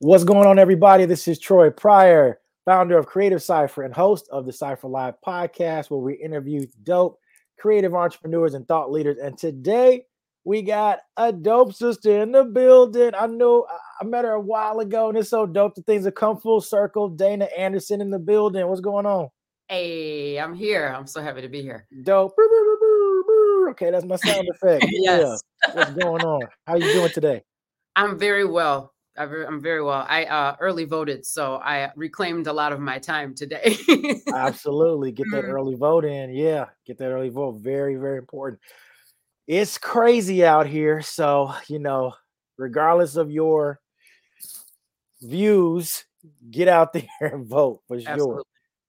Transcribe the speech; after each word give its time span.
What's 0.00 0.22
going 0.22 0.46
on, 0.46 0.60
everybody? 0.60 1.06
This 1.06 1.26
is 1.26 1.40
Troy 1.40 1.70
Pryor, 1.70 2.38
founder 2.64 2.96
of 2.96 3.06
Creative 3.06 3.42
Cypher 3.42 3.82
and 3.82 3.92
host 3.92 4.28
of 4.30 4.46
the 4.46 4.52
Cypher 4.52 4.86
Live 4.86 5.14
podcast, 5.26 5.90
where 5.90 5.98
we 5.98 6.14
interview 6.14 6.66
dope 6.84 7.18
creative 7.58 7.92
entrepreneurs 7.96 8.54
and 8.54 8.66
thought 8.68 8.92
leaders. 8.92 9.18
And 9.18 9.36
today 9.36 10.04
we 10.44 10.62
got 10.62 11.00
a 11.16 11.32
dope 11.32 11.74
sister 11.74 12.22
in 12.22 12.30
the 12.30 12.44
building. 12.44 13.10
I 13.18 13.26
know 13.26 13.66
I 14.00 14.04
met 14.04 14.24
her 14.24 14.34
a 14.34 14.40
while 14.40 14.78
ago, 14.78 15.08
and 15.08 15.18
it's 15.18 15.30
so 15.30 15.46
dope 15.46 15.74
that 15.74 15.86
things 15.86 16.04
have 16.04 16.14
come 16.14 16.38
full 16.38 16.60
circle. 16.60 17.08
Dana 17.08 17.48
Anderson 17.58 18.00
in 18.00 18.10
the 18.10 18.20
building. 18.20 18.64
What's 18.68 18.80
going 18.80 19.04
on? 19.04 19.30
Hey, 19.68 20.38
I'm 20.38 20.54
here. 20.54 20.94
I'm 20.96 21.08
so 21.08 21.20
happy 21.20 21.42
to 21.42 21.48
be 21.48 21.60
here. 21.60 21.88
Dope. 22.04 22.36
Okay, 23.70 23.90
that's 23.90 24.04
my 24.04 24.14
sound 24.14 24.48
effect. 24.62 24.86
yes. 24.90 25.40
Yeah. 25.66 25.74
What's 25.74 25.90
going 25.90 26.22
on? 26.22 26.42
How 26.68 26.74
are 26.74 26.78
you 26.78 26.92
doing 26.92 27.10
today? 27.10 27.42
I'm 27.96 28.16
very 28.16 28.44
well. 28.44 28.94
I'm 29.18 29.60
very 29.60 29.82
well. 29.82 30.06
I 30.08 30.24
uh, 30.24 30.56
early 30.60 30.84
voted, 30.84 31.26
so 31.26 31.56
I 31.56 31.90
reclaimed 31.96 32.46
a 32.46 32.52
lot 32.52 32.72
of 32.72 32.80
my 32.80 32.98
time 32.98 33.34
today. 33.34 33.76
Absolutely, 34.32 35.12
get 35.12 35.26
that 35.32 35.44
mm. 35.44 35.48
early 35.48 35.74
vote 35.74 36.04
in. 36.04 36.30
Yeah, 36.30 36.66
get 36.86 36.98
that 36.98 37.10
early 37.10 37.28
vote. 37.28 37.60
Very, 37.60 37.96
very 37.96 38.18
important. 38.18 38.60
It's 39.46 39.78
crazy 39.78 40.44
out 40.44 40.66
here, 40.66 41.02
so 41.02 41.52
you 41.68 41.78
know, 41.78 42.14
regardless 42.56 43.16
of 43.16 43.30
your 43.30 43.80
views, 45.20 46.04
get 46.50 46.68
out 46.68 46.92
there 46.92 47.06
and 47.20 47.46
vote 47.46 47.80
for 47.88 48.00
sure. 48.00 48.10
Absolutely, 48.10 48.42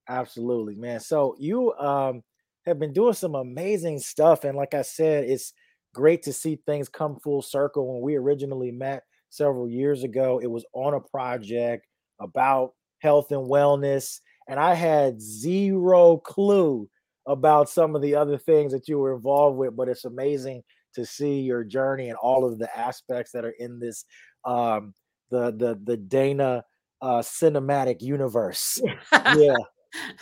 Absolutely 0.08 0.74
man. 0.76 1.00
So 1.00 1.34
you 1.38 1.72
um 1.74 2.22
have 2.66 2.78
been 2.78 2.92
doing 2.92 3.14
some 3.14 3.34
amazing 3.34 3.98
stuff, 3.98 4.44
and 4.44 4.56
like 4.56 4.74
I 4.74 4.82
said, 4.82 5.24
it's 5.24 5.52
great 5.92 6.22
to 6.22 6.32
see 6.32 6.56
things 6.66 6.88
come 6.88 7.18
full 7.18 7.42
circle. 7.42 7.92
When 7.92 8.02
we 8.02 8.16
originally 8.16 8.70
met 8.70 9.02
several 9.30 9.68
years 9.68 10.04
ago. 10.04 10.40
It 10.42 10.50
was 10.50 10.64
on 10.72 10.94
a 10.94 11.00
project 11.00 11.86
about 12.20 12.74
health 12.98 13.32
and 13.32 13.48
wellness, 13.48 14.20
and 14.48 14.60
I 14.60 14.74
had 14.74 15.20
zero 15.20 16.18
clue 16.18 16.88
about 17.26 17.68
some 17.68 17.96
of 17.96 18.02
the 18.02 18.14
other 18.14 18.36
things 18.36 18.72
that 18.72 18.88
you 18.88 18.98
were 18.98 19.14
involved 19.14 19.56
with. 19.56 19.76
But 19.76 19.88
it's 19.88 20.04
amazing 20.04 20.62
to 20.94 21.06
see 21.06 21.40
your 21.40 21.64
journey 21.64 22.08
and 22.08 22.18
all 22.18 22.44
of 22.44 22.58
the 22.58 22.76
aspects 22.76 23.32
that 23.32 23.44
are 23.44 23.54
in 23.58 23.78
this 23.78 24.04
um, 24.44 24.94
the 25.30 25.52
the 25.52 25.80
the 25.82 25.96
Dana 25.96 26.64
uh, 27.00 27.20
cinematic 27.20 28.02
universe. 28.02 28.80
yeah. 29.12 29.54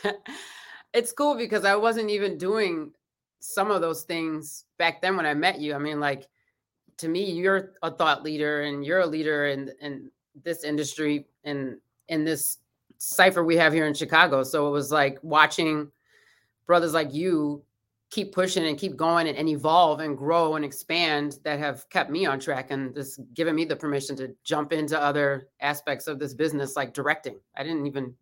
it's 0.93 1.13
cool 1.13 1.37
because 1.37 1.65
I 1.65 1.77
wasn't 1.77 2.11
even 2.11 2.39
doing 2.39 2.93
some 3.41 3.71
of 3.71 3.81
those 3.81 4.03
things 4.03 4.65
back 4.79 5.01
then 5.01 5.17
when 5.17 5.27
I 5.27 5.35
met 5.35 5.61
you. 5.61 5.75
I 5.75 5.79
mean, 5.79 6.01
like 6.01 6.27
to 6.99 7.09
me, 7.09 7.31
you're 7.31 7.73
a 7.83 7.91
thought 7.91 8.23
leader 8.23 8.63
and 8.63 8.85
you're 8.85 9.01
a 9.01 9.07
leader 9.07 9.47
in 9.47 9.71
in 9.81 10.11
this 10.45 10.65
industry 10.65 11.27
and 11.45 11.79
in 12.09 12.25
this 12.25 12.59
cipher 12.99 13.45
we 13.45 13.57
have 13.57 13.73
here 13.73 13.87
in 13.87 13.95
Chicago. 13.95 14.43
So 14.43 14.69
it 14.69 14.71
was 14.71 14.91
like 14.91 15.19
watching 15.23 15.91
brothers 16.67 16.95
like 16.95 17.15
you 17.15 17.63
keep 18.11 18.33
pushing 18.33 18.67
and 18.67 18.79
keep 18.79 18.97
going 18.97 19.29
and, 19.29 19.37
and, 19.37 19.49
evolve 19.49 20.01
and 20.01 20.17
grow 20.17 20.57
and 20.57 20.65
expand 20.65 21.39
that 21.45 21.59
have 21.59 21.89
kept 21.91 22.11
me 22.11 22.25
on 22.25 22.41
track 22.41 22.71
and 22.71 22.95
just 22.95 23.21
given 23.35 23.55
me 23.55 23.67
the 23.67 23.77
permission 23.77 24.17
to 24.17 24.35
jump 24.45 24.73
into 24.73 25.01
other 25.01 25.49
aspects 25.61 26.07
of 26.07 26.19
this 26.19 26.33
business 26.33 26.75
like 26.75 26.95
directing. 26.95 27.39
I 27.55 27.63
didn't 27.63 27.87
even 27.87 28.15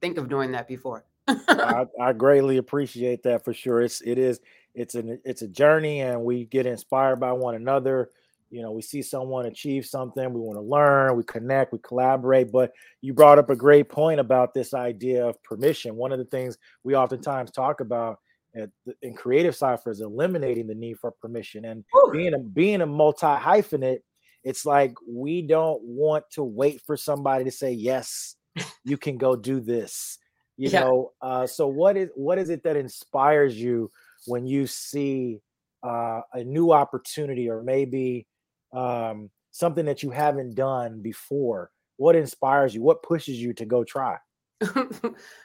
think 0.00 0.18
of 0.18 0.28
doing 0.28 0.50
that 0.52 0.66
before. 0.66 1.04
I, 1.28 1.86
I, 2.00 2.12
greatly 2.14 2.56
appreciate 2.56 3.22
that 3.24 3.44
for 3.44 3.52
sure. 3.52 3.82
It's 3.82 4.00
it 4.00 4.18
is 4.18 4.40
it's 4.80 4.94
an 4.94 5.20
it's 5.24 5.42
a 5.42 5.48
journey 5.48 6.00
and 6.00 6.22
we 6.22 6.44
get 6.44 6.66
inspired 6.66 7.16
by 7.16 7.32
one 7.32 7.54
another 7.54 8.10
you 8.50 8.62
know 8.62 8.70
we 8.70 8.82
see 8.82 9.02
someone 9.02 9.46
achieve 9.46 9.84
something 9.84 10.32
we 10.32 10.40
want 10.40 10.56
to 10.56 10.62
learn 10.62 11.16
we 11.16 11.22
connect 11.24 11.72
we 11.72 11.78
collaborate 11.80 12.50
but 12.50 12.72
you 13.00 13.12
brought 13.12 13.38
up 13.38 13.50
a 13.50 13.56
great 13.56 13.88
point 13.88 14.20
about 14.20 14.54
this 14.54 14.74
idea 14.74 15.24
of 15.26 15.42
permission 15.42 15.96
one 15.96 16.12
of 16.12 16.18
the 16.18 16.24
things 16.26 16.58
we 16.84 16.94
oftentimes 16.94 17.50
talk 17.50 17.80
about 17.80 18.18
at, 18.56 18.70
in 19.02 19.14
creative 19.14 19.54
Cypher 19.54 19.90
is 19.90 20.00
eliminating 20.00 20.66
the 20.66 20.74
need 20.74 20.98
for 20.98 21.10
permission 21.10 21.66
and 21.66 21.84
Ooh. 21.94 22.10
being 22.12 22.34
a 22.34 22.38
being 22.38 22.80
a 22.80 22.86
multi 22.86 23.26
hyphenate 23.26 24.00
it's 24.44 24.64
like 24.64 24.94
we 25.06 25.42
don't 25.42 25.82
want 25.82 26.24
to 26.30 26.42
wait 26.42 26.80
for 26.86 26.96
somebody 26.96 27.44
to 27.44 27.50
say 27.50 27.72
yes 27.72 28.36
you 28.84 28.96
can 28.96 29.18
go 29.18 29.36
do 29.36 29.60
this 29.60 30.18
you 30.56 30.68
yeah. 30.72 30.80
know 30.80 31.12
uh, 31.20 31.46
so 31.46 31.66
what 31.66 31.96
is 31.96 32.08
what 32.14 32.38
is 32.38 32.48
it 32.48 32.62
that 32.62 32.76
inspires 32.76 33.54
you 33.60 33.90
when 34.26 34.46
you 34.46 34.66
see 34.66 35.40
uh, 35.82 36.20
a 36.32 36.44
new 36.44 36.72
opportunity 36.72 37.48
or 37.48 37.62
maybe 37.62 38.26
um, 38.72 39.30
something 39.50 39.84
that 39.86 40.02
you 40.02 40.10
haven't 40.10 40.54
done 40.54 41.00
before? 41.00 41.70
What 41.96 42.16
inspires 42.16 42.74
you? 42.74 42.82
What 42.82 43.02
pushes 43.02 43.40
you 43.40 43.52
to 43.54 43.64
go 43.64 43.84
try? 43.84 44.16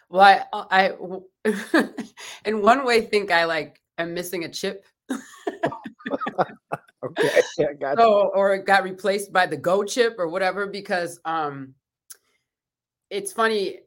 well, 0.09 0.11
I, 0.11 0.43
uh, 0.53 1.19
I, 1.45 1.45
in 2.45 2.61
one 2.61 2.85
way, 2.85 3.01
think 3.01 3.31
I 3.31 3.45
like 3.45 3.79
I'm 3.97 4.13
missing 4.13 4.43
a 4.43 4.49
chip. 4.49 4.85
okay, 5.11 5.21
yeah, 7.57 7.73
got 7.79 7.97
so, 7.97 8.31
or 8.33 8.53
it 8.53 8.65
got 8.65 8.83
replaced 8.83 9.31
by 9.31 9.45
the 9.45 9.57
Go 9.57 9.83
chip 9.83 10.15
or 10.17 10.27
whatever. 10.27 10.67
Because 10.67 11.19
um, 11.25 11.73
it's 13.09 13.31
funny, 13.31 13.79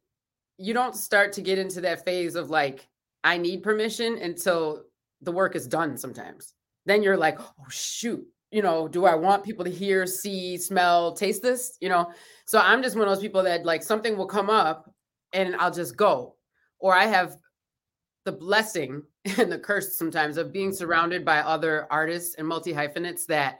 you 0.58 0.74
don't 0.74 0.96
start 0.96 1.32
to 1.34 1.42
get 1.42 1.58
into 1.58 1.80
that 1.82 2.04
phase 2.04 2.36
of 2.36 2.50
like 2.50 2.88
I 3.26 3.36
need 3.36 3.62
permission 3.62 4.18
until 4.18 4.84
the 5.20 5.32
work 5.32 5.56
is 5.56 5.66
done. 5.66 5.96
Sometimes, 5.96 6.54
then 6.86 7.02
you're 7.02 7.16
like, 7.16 7.40
oh 7.40 7.68
shoot, 7.68 8.24
you 8.50 8.62
know, 8.62 8.86
do 8.88 9.04
I 9.04 9.14
want 9.14 9.44
people 9.44 9.64
to 9.64 9.70
hear, 9.70 10.06
see, 10.06 10.56
smell, 10.56 11.14
taste 11.14 11.42
this? 11.42 11.76
You 11.80 11.88
know, 11.88 12.10
so 12.46 12.58
I'm 12.58 12.82
just 12.82 12.96
one 12.96 13.08
of 13.08 13.14
those 13.14 13.22
people 13.22 13.42
that 13.42 13.64
like 13.64 13.82
something 13.82 14.16
will 14.16 14.26
come 14.26 14.48
up 14.48 14.90
and 15.32 15.56
I'll 15.56 15.72
just 15.72 15.96
go. 15.96 16.36
Or 16.78 16.94
I 16.94 17.06
have 17.06 17.36
the 18.24 18.32
blessing 18.32 19.02
and 19.38 19.50
the 19.50 19.58
curse 19.58 19.98
sometimes 19.98 20.36
of 20.36 20.52
being 20.52 20.72
surrounded 20.72 21.24
by 21.24 21.38
other 21.38 21.86
artists 21.90 22.36
and 22.36 22.46
multi 22.46 22.72
hyphenates 22.72 23.26
that 23.26 23.58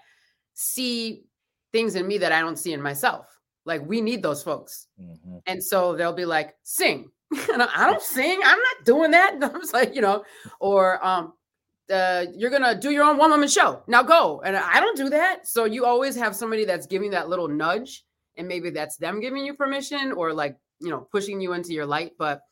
see 0.55 1.25
things 1.73 1.97
in 1.97 2.07
me 2.07 2.19
that 2.19 2.33
I 2.33 2.41
don't 2.41 2.59
see 2.59 2.73
in 2.73 2.81
myself. 2.81 3.27
Like 3.65 3.85
we 3.85 4.01
need 4.01 4.23
those 4.23 4.43
folks. 4.43 4.87
Mm-hmm. 5.01 5.39
And 5.47 5.63
so 5.63 5.97
they'll 5.97 6.13
be 6.13 6.25
like, 6.25 6.55
sing. 6.63 7.11
and 7.53 7.63
I 7.63 7.87
don't 7.91 8.03
sing. 8.03 8.41
I'm 8.45 8.59
not 8.59 8.85
doing 8.85 9.11
that. 9.11 9.39
I 9.43 9.59
was 9.59 9.73
like, 9.73 9.95
you 9.95 10.01
know, 10.01 10.25
or 10.61 11.05
um, 11.05 11.33
uh, 11.91 12.27
you're 12.35 12.51
gonna 12.51 12.79
do 12.79 12.91
your 12.91 13.05
own 13.05 13.17
one 13.17 13.31
woman 13.31 13.49
show. 13.49 13.83
Now 13.87 14.03
go. 14.03 14.43
And 14.45 14.57
I 14.57 14.81
don't 14.81 14.97
do 14.97 15.09
that. 15.11 15.47
So 15.47 15.65
you 15.65 15.85
always 15.85 16.17
have 16.17 16.37
somebody 16.37 16.65
that's 16.65 16.87
giving 16.87 17.11
that 17.11 17.29
little 17.29 17.49
nudge, 17.49 18.05
and 18.37 18.47
maybe 18.47 18.71
that's 18.71 18.97
them 18.97 19.21
giving 19.21 19.45
you 19.45 19.55
permission 19.55 20.13
or 20.13 20.33
like 20.33 20.57
you 20.81 20.91
know 20.91 21.01
pushing 21.11 21.41
you 21.41 21.53
into 21.53 21.73
your 21.73 21.87
light. 21.87 22.13
But 22.19 22.43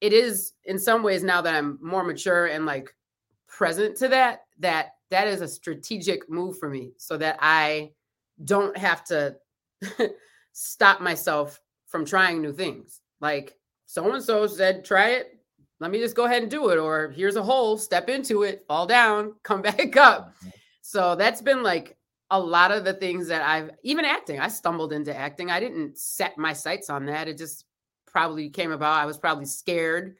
it 0.00 0.12
is 0.12 0.52
in 0.64 0.78
some 0.78 1.02
ways 1.02 1.22
now 1.22 1.40
that 1.40 1.54
I'm 1.54 1.78
more 1.80 2.04
mature 2.04 2.46
and 2.46 2.66
like 2.66 2.94
present 3.46 3.96
to 3.98 4.08
that 4.08 4.40
that 4.58 4.94
that 5.10 5.28
is 5.28 5.40
a 5.40 5.48
strategic 5.48 6.28
move 6.28 6.58
for 6.58 6.68
me 6.68 6.92
so 6.96 7.16
that 7.16 7.38
I 7.40 7.92
don't 8.44 8.76
have 8.76 9.04
to 9.04 9.36
stop 10.52 11.00
myself 11.00 11.60
from 11.86 12.04
trying 12.04 12.42
new 12.42 12.52
things. 12.52 13.00
Like 13.20 13.56
so 13.94 14.12
and 14.12 14.24
so 14.24 14.44
said, 14.48 14.84
try 14.84 15.10
it, 15.10 15.38
let 15.78 15.92
me 15.92 16.00
just 16.00 16.16
go 16.16 16.24
ahead 16.24 16.42
and 16.42 16.50
do 16.50 16.70
it. 16.70 16.78
Or 16.78 17.12
here's 17.14 17.36
a 17.36 17.42
hole, 17.44 17.78
step 17.78 18.08
into 18.08 18.42
it, 18.42 18.64
fall 18.66 18.88
down, 18.88 19.34
come 19.44 19.62
back 19.62 19.96
up. 19.96 20.34
Mm-hmm. 20.34 20.48
So 20.80 21.14
that's 21.14 21.40
been 21.40 21.62
like 21.62 21.96
a 22.28 22.40
lot 22.40 22.72
of 22.72 22.84
the 22.84 22.94
things 22.94 23.28
that 23.28 23.42
I've 23.42 23.70
even 23.84 24.04
acting. 24.04 24.40
I 24.40 24.48
stumbled 24.48 24.92
into 24.92 25.16
acting. 25.16 25.52
I 25.52 25.60
didn't 25.60 25.96
set 25.96 26.36
my 26.36 26.52
sights 26.52 26.90
on 26.90 27.06
that. 27.06 27.28
It 27.28 27.38
just 27.38 27.66
probably 28.04 28.50
came 28.50 28.72
about. 28.72 29.00
I 29.00 29.06
was 29.06 29.16
probably 29.16 29.46
scared 29.46 30.16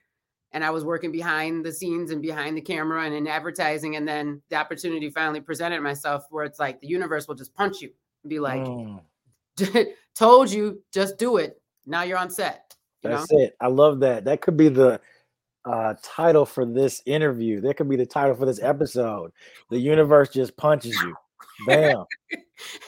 and 0.53 0.63
I 0.63 0.71
was 0.71 0.85
working 0.85 1.11
behind 1.11 1.65
the 1.65 1.73
scenes 1.73 2.13
and 2.13 2.23
behind 2.23 2.57
the 2.57 2.61
camera 2.61 3.05
and 3.05 3.15
in 3.15 3.27
advertising. 3.27 3.97
And 3.97 4.07
then 4.07 4.41
the 4.51 4.57
opportunity 4.57 5.11
finally 5.11 5.41
presented 5.41 5.81
myself 5.81 6.27
where 6.31 6.45
it's 6.45 6.61
like 6.61 6.81
the 6.81 6.87
universe 6.87 7.27
will 7.27 7.35
just 7.35 7.57
punch 7.57 7.81
you 7.81 7.91
and 8.23 8.31
be 8.31 8.39
like, 8.39 8.63
mm. 8.63 9.01
told 10.15 10.53
you, 10.53 10.81
just 10.93 11.19
do 11.19 11.39
it. 11.39 11.61
Now 11.87 12.03
you're 12.03 12.19
on 12.19 12.31
set. 12.31 12.74
That's 13.05 13.31
know? 13.31 13.39
it. 13.41 13.57
I 13.61 13.69
love 13.69 14.01
that. 14.01 14.25
That 14.25 14.41
could 14.41 14.57
be 14.57 14.69
the 14.69 15.01
uh, 15.65 15.95
title 16.03 16.45
for 16.45 16.65
this 16.67 17.03
interview. 17.07 17.61
That 17.61 17.77
could 17.77 17.89
be 17.89 17.97
the 17.97 18.07
title 18.07 18.35
for 18.35 18.47
this 18.47 18.63
episode. 18.63 19.31
The 19.71 19.79
universe 19.79 20.31
just 20.31 20.57
punches 20.57 20.95
you. 20.95 21.15
Bam. 21.67 22.05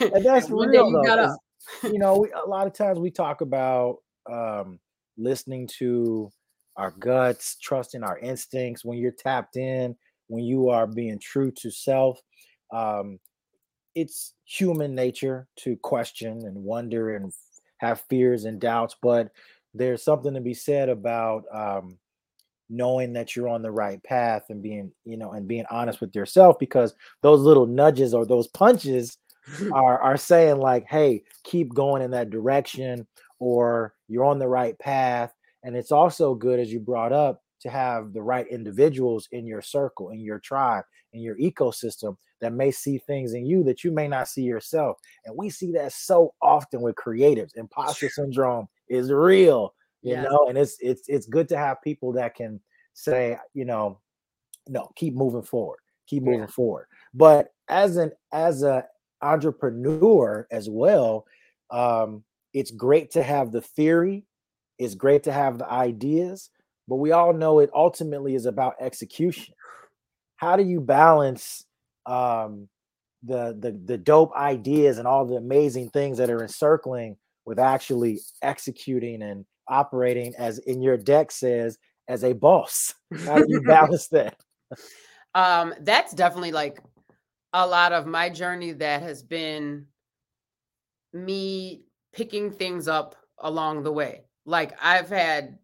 and 0.00 0.24
that's 0.24 0.50
real 0.50 0.90
you 0.90 1.02
though. 1.04 1.36
You 1.82 1.98
know, 1.98 2.18
we, 2.18 2.30
a 2.32 2.48
lot 2.48 2.66
of 2.66 2.74
times 2.74 2.98
we 2.98 3.10
talk 3.10 3.40
about 3.40 3.98
um, 4.30 4.78
listening 5.16 5.68
to 5.78 6.30
our 6.76 6.92
guts, 6.92 7.56
trusting 7.60 8.02
our 8.02 8.18
instincts. 8.18 8.84
When 8.84 8.98
you're 8.98 9.12
tapped 9.12 9.56
in, 9.56 9.96
when 10.28 10.44
you 10.44 10.68
are 10.68 10.86
being 10.86 11.18
true 11.18 11.50
to 11.58 11.70
self, 11.70 12.20
um, 12.72 13.18
it's 13.94 14.34
human 14.44 14.94
nature 14.94 15.48
to 15.56 15.76
question 15.76 16.42
and 16.44 16.56
wonder 16.56 17.16
and 17.16 17.32
have 17.78 18.02
fears 18.08 18.44
and 18.44 18.60
doubts. 18.60 18.96
But 19.00 19.30
there's 19.76 20.02
something 20.02 20.34
to 20.34 20.40
be 20.40 20.54
said 20.54 20.88
about 20.88 21.44
um, 21.52 21.98
knowing 22.68 23.12
that 23.12 23.34
you're 23.34 23.48
on 23.48 23.62
the 23.62 23.70
right 23.70 24.02
path 24.02 24.44
and 24.48 24.62
being 24.62 24.92
you 25.04 25.16
know 25.16 25.32
and 25.32 25.46
being 25.46 25.64
honest 25.70 26.00
with 26.00 26.14
yourself 26.14 26.58
because 26.58 26.94
those 27.22 27.40
little 27.40 27.66
nudges 27.66 28.14
or 28.14 28.26
those 28.26 28.48
punches 28.48 29.18
are 29.72 30.00
are 30.00 30.16
saying 30.16 30.58
like, 30.58 30.86
"Hey, 30.88 31.22
keep 31.44 31.72
going 31.74 32.02
in 32.02 32.10
that 32.12 32.30
direction," 32.30 33.06
or 33.38 33.94
"You're 34.08 34.24
on 34.24 34.38
the 34.38 34.48
right 34.48 34.78
path." 34.78 35.32
And 35.62 35.76
it's 35.76 35.92
also 35.92 36.34
good, 36.34 36.60
as 36.60 36.72
you 36.72 36.78
brought 36.78 37.12
up, 37.12 37.42
to 37.60 37.70
have 37.70 38.12
the 38.12 38.22
right 38.22 38.46
individuals 38.48 39.28
in 39.32 39.46
your 39.46 39.62
circle, 39.62 40.10
in 40.10 40.20
your 40.20 40.38
tribe, 40.38 40.84
in 41.12 41.20
your 41.20 41.36
ecosystem 41.36 42.16
that 42.40 42.52
may 42.52 42.70
see 42.70 42.98
things 42.98 43.32
in 43.32 43.46
you 43.46 43.64
that 43.64 43.82
you 43.82 43.90
may 43.90 44.06
not 44.06 44.28
see 44.28 44.42
yourself. 44.42 44.98
And 45.24 45.36
we 45.36 45.50
see 45.50 45.72
that 45.72 45.92
so 45.92 46.34
often 46.42 46.82
with 46.82 46.94
creatives. 46.96 47.56
Imposter 47.56 48.08
syndrome 48.08 48.68
is 48.88 49.10
real, 49.10 49.74
you 50.02 50.16
know, 50.16 50.46
and 50.48 50.56
it's 50.56 50.76
it's 50.80 51.08
it's 51.08 51.26
good 51.26 51.48
to 51.48 51.58
have 51.58 51.82
people 51.82 52.12
that 52.12 52.34
can 52.34 52.60
say, 52.94 53.36
you 53.54 53.64
know, 53.64 54.00
no, 54.68 54.90
keep 54.96 55.14
moving 55.14 55.42
forward, 55.42 55.78
keep 56.06 56.22
moving 56.22 56.40
yeah. 56.40 56.46
forward. 56.46 56.86
But 57.14 57.48
as 57.68 57.96
an 57.96 58.12
as 58.32 58.62
a 58.62 58.84
entrepreneur 59.22 60.46
as 60.50 60.68
well, 60.70 61.26
um, 61.70 62.22
it's 62.52 62.70
great 62.70 63.10
to 63.12 63.22
have 63.22 63.52
the 63.52 63.60
theory, 63.60 64.24
it's 64.78 64.94
great 64.94 65.24
to 65.24 65.32
have 65.32 65.58
the 65.58 65.70
ideas, 65.70 66.50
but 66.88 66.96
we 66.96 67.12
all 67.12 67.32
know 67.32 67.58
it 67.58 67.70
ultimately 67.74 68.34
is 68.34 68.46
about 68.46 68.76
execution. 68.80 69.54
How 70.36 70.56
do 70.56 70.62
you 70.62 70.80
balance 70.80 71.64
um, 72.04 72.68
the 73.22 73.56
the 73.58 73.78
the 73.84 73.98
dope 73.98 74.34
ideas 74.36 74.98
and 74.98 75.08
all 75.08 75.26
the 75.26 75.36
amazing 75.36 75.90
things 75.90 76.18
that 76.18 76.30
are 76.30 76.42
encircling 76.42 77.16
with 77.46 77.58
actually 77.58 78.20
executing 78.42 79.22
and 79.22 79.46
operating 79.68 80.34
as 80.36 80.58
in 80.58 80.82
your 80.82 80.96
deck 80.96 81.30
says 81.30 81.78
as 82.08 82.24
a 82.24 82.32
boss? 82.32 82.94
How 83.24 83.38
do 83.38 83.46
you 83.48 83.60
balance 83.66 84.08
that? 84.08 84.36
Um, 85.34 85.74
that's 85.80 86.12
definitely 86.12 86.52
like 86.52 86.80
a 87.52 87.66
lot 87.66 87.92
of 87.92 88.06
my 88.06 88.28
journey 88.28 88.72
that 88.72 89.02
has 89.02 89.22
been 89.22 89.86
me 91.12 91.84
picking 92.12 92.50
things 92.50 92.88
up 92.88 93.16
along 93.38 93.82
the 93.82 93.92
way. 93.92 94.22
Like 94.44 94.76
I've 94.82 95.08
had 95.08 95.58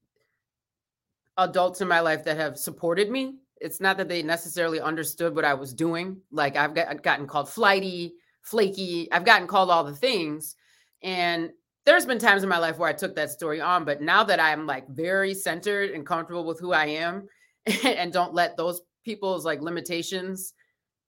adults 1.36 1.80
in 1.80 1.88
my 1.88 2.00
life 2.00 2.24
that 2.24 2.36
have 2.36 2.58
supported 2.58 3.10
me. 3.10 3.36
It's 3.60 3.80
not 3.80 3.96
that 3.98 4.08
they 4.08 4.22
necessarily 4.22 4.80
understood 4.80 5.34
what 5.34 5.44
I 5.44 5.54
was 5.54 5.72
doing. 5.72 6.20
Like 6.30 6.56
I've 6.56 6.74
got, 6.74 7.02
gotten 7.02 7.26
called 7.26 7.48
flighty, 7.48 8.14
flaky. 8.42 9.10
I've 9.12 9.24
gotten 9.24 9.46
called 9.46 9.70
all 9.70 9.84
the 9.84 9.94
things. 9.94 10.56
And 11.02 11.50
there's 11.84 12.06
been 12.06 12.18
times 12.18 12.42
in 12.42 12.48
my 12.48 12.58
life 12.58 12.78
where 12.78 12.88
I 12.88 12.92
took 12.92 13.14
that 13.16 13.30
story 13.30 13.60
on, 13.60 13.84
but 13.84 14.00
now 14.00 14.22
that 14.24 14.40
I'm 14.40 14.66
like 14.66 14.88
very 14.88 15.34
centered 15.34 15.90
and 15.90 16.06
comfortable 16.06 16.44
with 16.44 16.60
who 16.60 16.72
I 16.72 16.86
am 16.86 17.28
and 17.84 18.12
don't 18.12 18.34
let 18.34 18.56
those 18.56 18.82
people's 19.04 19.44
like 19.44 19.60
limitations 19.60 20.54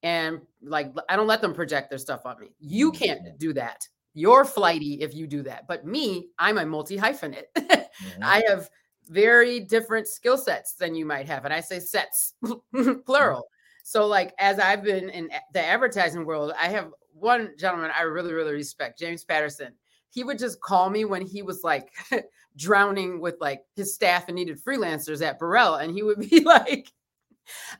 and 0.03 0.41
like 0.63 0.93
I 1.09 1.17
don't 1.17 1.27
let 1.27 1.41
them 1.41 1.55
project 1.55 1.91
their 1.91 1.99
stuff 1.99 2.27
on 2.27 2.39
me. 2.41 2.49
You 2.59 2.93
can't 2.93 3.21
mm-hmm. 3.21 3.37
do 3.39 3.53
that. 3.55 3.89
You're 4.13 4.45
flighty 4.45 5.01
if 5.01 5.15
you 5.15 5.27
do 5.27 5.43
that. 5.43 5.67
But 5.67 5.87
me, 5.87 6.29
I'm 6.39 6.59
a 6.59 6.67
multi 6.67 6.97
hyphenate. 6.97 7.45
mm-hmm. 7.57 8.23
I 8.23 8.45
have 8.49 8.69
very 9.09 9.61
different 9.61 10.07
skill 10.07 10.39
sets 10.39 10.75
than 10.75 10.95
you 10.95 11.05
might 11.05 11.27
have. 11.27 11.45
And 11.45 11.55
I 11.55 11.61
say 11.61 11.81
sets, 11.81 12.35
mm-hmm. 12.45 13.01
plural. 13.07 13.49
So, 13.83 14.07
like, 14.07 14.33
as 14.39 14.59
I've 14.59 14.83
been 14.83 15.11
in 15.11 15.31
the 15.53 15.63
advertising 15.63 16.25
world, 16.25 16.53
I 16.59 16.69
have 16.69 16.91
one 17.13 17.55
gentleman 17.59 17.91
I 17.97 18.03
really, 18.03 18.33
really 18.33 18.53
respect, 18.53 18.99
James 18.99 19.25
Patterson. 19.25 19.75
He 20.15 20.23
would 20.25 20.39
just 20.39 20.61
call 20.61 20.89
me 20.89 21.05
when 21.05 21.23
he 21.23 21.43
was 21.43 21.65
like 21.65 21.93
drowning 22.57 23.21
with 23.21 23.35
like 23.41 23.63
his 23.75 23.95
staff 23.95 24.29
and 24.29 24.37
needed 24.37 24.63
freelancers 24.63 25.27
at 25.27 25.41
Burrell. 25.41 25.75
And 25.75 25.93
he 25.93 26.03
would 26.03 26.21
be 26.31 26.41
like, 26.41 26.93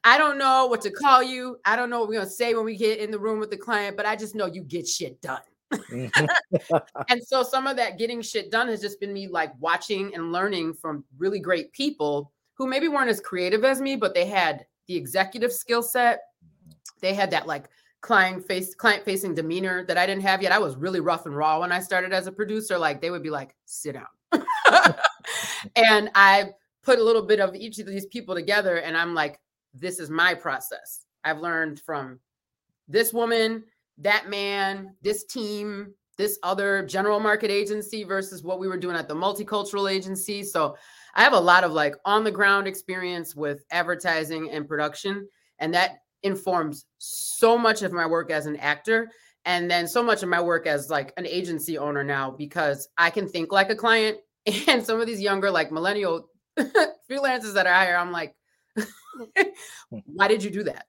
I 0.03 0.19
don't 0.19 0.37
know 0.37 0.67
what 0.67 0.83
to 0.83 0.91
call 0.91 1.23
you. 1.23 1.59
I 1.65 1.77
don't 1.77 1.91
know 1.91 2.01
what 2.01 2.09
we're 2.09 2.17
going 2.17 2.27
to 2.27 2.33
say 2.33 2.55
when 2.55 2.65
we 2.65 2.77
get 2.77 2.99
in 2.99 3.11
the 3.11 3.19
room 3.19 3.39
with 3.39 3.51
the 3.51 3.57
client, 3.57 3.97
but 3.97 4.05
I 4.05 4.17
just 4.17 4.35
know 4.35 4.47
you 4.47 4.63
get 4.63 4.87
shit 4.87 5.21
done. 5.23 5.41
Mm-hmm. 5.73 6.77
and 7.09 7.23
so 7.25 7.43
some 7.43 7.67
of 7.67 7.77
that 7.77 7.99
getting 7.99 8.21
shit 8.21 8.51
done 8.51 8.69
has 8.69 8.81
just 8.81 9.01
been 9.01 9.13
me 9.13 9.29
like 9.29 9.53
watching 9.61 10.15
and 10.15 10.33
learning 10.33 10.75
from 10.75 11.05
really 11.19 11.39
great 11.39 11.73
people 11.73 12.33
who 12.55 12.67
maybe 12.67 12.89
weren't 12.89 13.11
as 13.11 13.21
creative 13.21 13.65
as 13.65 13.81
me, 13.81 13.97
but 13.97 14.13
they 14.13 14.27
had 14.27 14.67
the 14.87 14.97
executive 14.97 15.53
skill 15.53 15.83
set. 15.83 16.21
They 17.01 17.15
had 17.15 17.31
that 17.31 17.47
like 17.47 17.69
client 18.05 18.47
face 18.47 18.75
client 18.75 19.03
facing 19.03 19.35
demeanor 19.35 19.83
that 19.87 19.97
I 19.97 20.05
didn't 20.05 20.25
have 20.25 20.43
yet. 20.43 20.53
I 20.53 20.59
was 20.59 20.77
really 20.77 21.01
rough 21.01 21.25
and 21.25 21.35
raw 21.35 21.61
when 21.61 21.73
I 21.73 21.81
started 21.81 22.13
as 22.13 22.27
a 22.27 22.33
producer. 22.33 22.77
Like 22.77 23.01
they 23.01 23.11
would 23.11 23.23
be 23.23 23.31
like, 23.31 23.57
sit 23.65 23.95
down. 23.95 24.45
and 25.77 26.11
I 26.15 26.51
put 26.83 26.99
a 26.99 27.03
little 27.03 27.23
bit 27.23 27.41
of 27.41 27.55
each 27.55 27.79
of 27.79 27.87
these 27.87 28.05
people 28.05 28.35
together 28.35 28.77
and 28.77 28.95
I'm 28.95 29.15
like, 29.15 29.41
this 29.73 29.99
is 29.99 30.11
my 30.11 30.35
process. 30.35 31.07
I've 31.25 31.39
learned 31.39 31.81
from 31.81 32.21
this 32.89 33.15
woman 33.15 33.65
that 33.97 34.29
man, 34.29 34.95
this 35.01 35.25
team, 35.25 35.95
this 36.19 36.39
other 36.43 36.85
general 36.87 37.21
market 37.21 37.51
agency 37.51 38.05
versus 38.05 38.43
what 38.43 38.61
we 38.61 38.69
were 38.69 38.77
doing 38.77 38.97
at 38.97 39.09
the 39.09 39.15
multicultural 39.15 39.91
agency. 39.91 40.43
So 40.43 40.77
I 41.15 41.23
have 41.23 41.33
a 41.33 41.41
lot 41.41 41.65
of 41.65 41.73
like 41.73 41.95
on 42.05 42.23
the 42.23 42.31
ground 42.31 42.67
experience 42.67 43.35
with 43.35 43.65
advertising 43.71 44.51
and 44.51 44.69
production. 44.69 45.27
And 45.59 45.73
that 45.73 46.01
informs 46.25 46.87
so 46.99 47.57
much 47.57 47.83
of 47.83 47.93
my 47.93 48.07
work 48.07 48.31
as 48.31 48.47
an 48.47 48.57
actor 48.57 49.11
and 49.45 49.71
then 49.71 49.87
so 49.87 50.03
much 50.03 50.23
of 50.23 50.29
my 50.29 50.41
work 50.41 50.67
as 50.67 50.91
like 50.91 51.13
an 51.17 51.27
agency 51.27 51.79
owner 51.79 52.03
now 52.03 52.31
because 52.31 52.89
I 52.99 53.11
can 53.11 53.29
think 53.29 53.53
like 53.53 53.71
a 53.71 53.77
client 53.77 54.19
and 54.69 54.85
some 54.85 55.01
of 55.01 55.07
these 55.07 55.21
younger 55.21 55.51
like 55.51 55.71
millennial 55.71 56.29
freelancers 56.59 57.55
that 57.55 57.67
I 57.67 57.85
hire 57.85 57.97
I'm 57.97 58.11
like 58.11 58.35
why 60.07 60.29
did 60.29 60.43
you 60.43 60.51
do 60.51 60.65
that? 60.65 60.87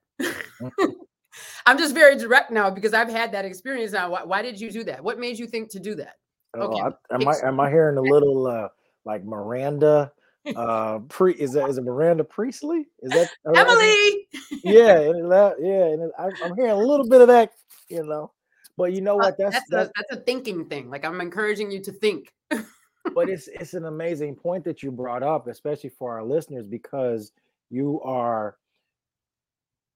I'm 1.66 1.78
just 1.78 1.94
very 1.94 2.16
direct 2.16 2.50
now 2.50 2.70
because 2.70 2.94
I've 2.94 3.10
had 3.10 3.32
that 3.32 3.44
experience 3.44 3.92
now. 3.92 4.10
Why, 4.10 4.24
why 4.24 4.42
did 4.42 4.60
you 4.60 4.70
do 4.70 4.84
that? 4.84 5.02
What 5.02 5.18
made 5.18 5.38
you 5.38 5.46
think 5.46 5.70
to 5.72 5.80
do 5.80 5.94
that? 5.96 6.14
Oh, 6.54 6.68
okay. 6.68 6.80
I, 6.80 7.14
am 7.14 7.28
I 7.28 7.34
am 7.44 7.60
I 7.60 7.70
hearing 7.70 7.98
a 7.98 8.02
little 8.02 8.46
uh 8.46 8.68
like 9.04 9.24
Miranda 9.24 10.10
uh 10.54 10.98
pre 11.08 11.34
is 11.34 11.52
that 11.52 11.68
is 11.68 11.78
it 11.78 11.84
Miranda 11.84 12.24
Priestly? 12.24 12.86
Is 13.00 13.12
that 13.12 13.30
Emily? 13.56 14.28
yeah, 14.62 14.98
and 15.00 15.30
that, 15.30 15.56
yeah, 15.60 15.86
and 15.86 16.12
I, 16.18 16.44
I'm 16.44 16.54
hearing 16.54 16.72
a 16.72 16.76
little 16.76 17.08
bit 17.08 17.20
of 17.20 17.28
that, 17.28 17.52
you 17.88 18.04
know. 18.04 18.32
But 18.76 18.92
you 18.92 19.00
know 19.00 19.16
what? 19.16 19.36
That's 19.38 19.54
that's, 19.54 19.70
that's, 19.70 19.88
a, 19.88 19.92
that's 19.96 20.20
a 20.20 20.24
thinking 20.24 20.66
thing. 20.66 20.90
Like 20.90 21.04
I'm 21.04 21.20
encouraging 21.20 21.70
you 21.70 21.80
to 21.82 21.92
think. 21.92 22.32
but 22.50 22.64
it's 23.28 23.48
it's 23.48 23.74
an 23.74 23.86
amazing 23.86 24.36
point 24.36 24.64
that 24.64 24.82
you 24.82 24.90
brought 24.90 25.22
up, 25.22 25.46
especially 25.48 25.90
for 25.90 26.14
our 26.14 26.24
listeners, 26.24 26.66
because 26.66 27.32
you 27.70 28.00
are 28.02 28.56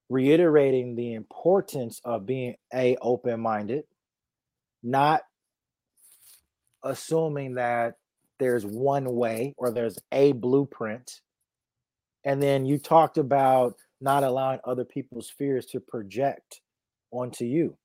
reiterating 0.08 0.97
the 0.97 1.14
importance 1.14 2.00
of 2.05 2.26
being 2.26 2.56
a 2.75 2.97
open-minded 3.00 3.85
not 4.82 5.23
assuming 6.82 7.54
that 7.54 7.95
there's 8.40 8.66
one 8.66 9.14
way 9.14 9.54
or 9.56 9.70
there's 9.70 9.99
a 10.11 10.32
blueprint. 10.32 11.20
And 12.25 12.42
then 12.42 12.66
you 12.66 12.78
talked 12.78 13.18
about 13.18 13.76
not 14.00 14.25
allowing 14.25 14.59
other 14.64 14.85
people's 14.85 15.30
fears 15.30 15.66
to 15.66 15.80
project 15.80 16.61
onto 17.12 17.44
you. 17.44 17.76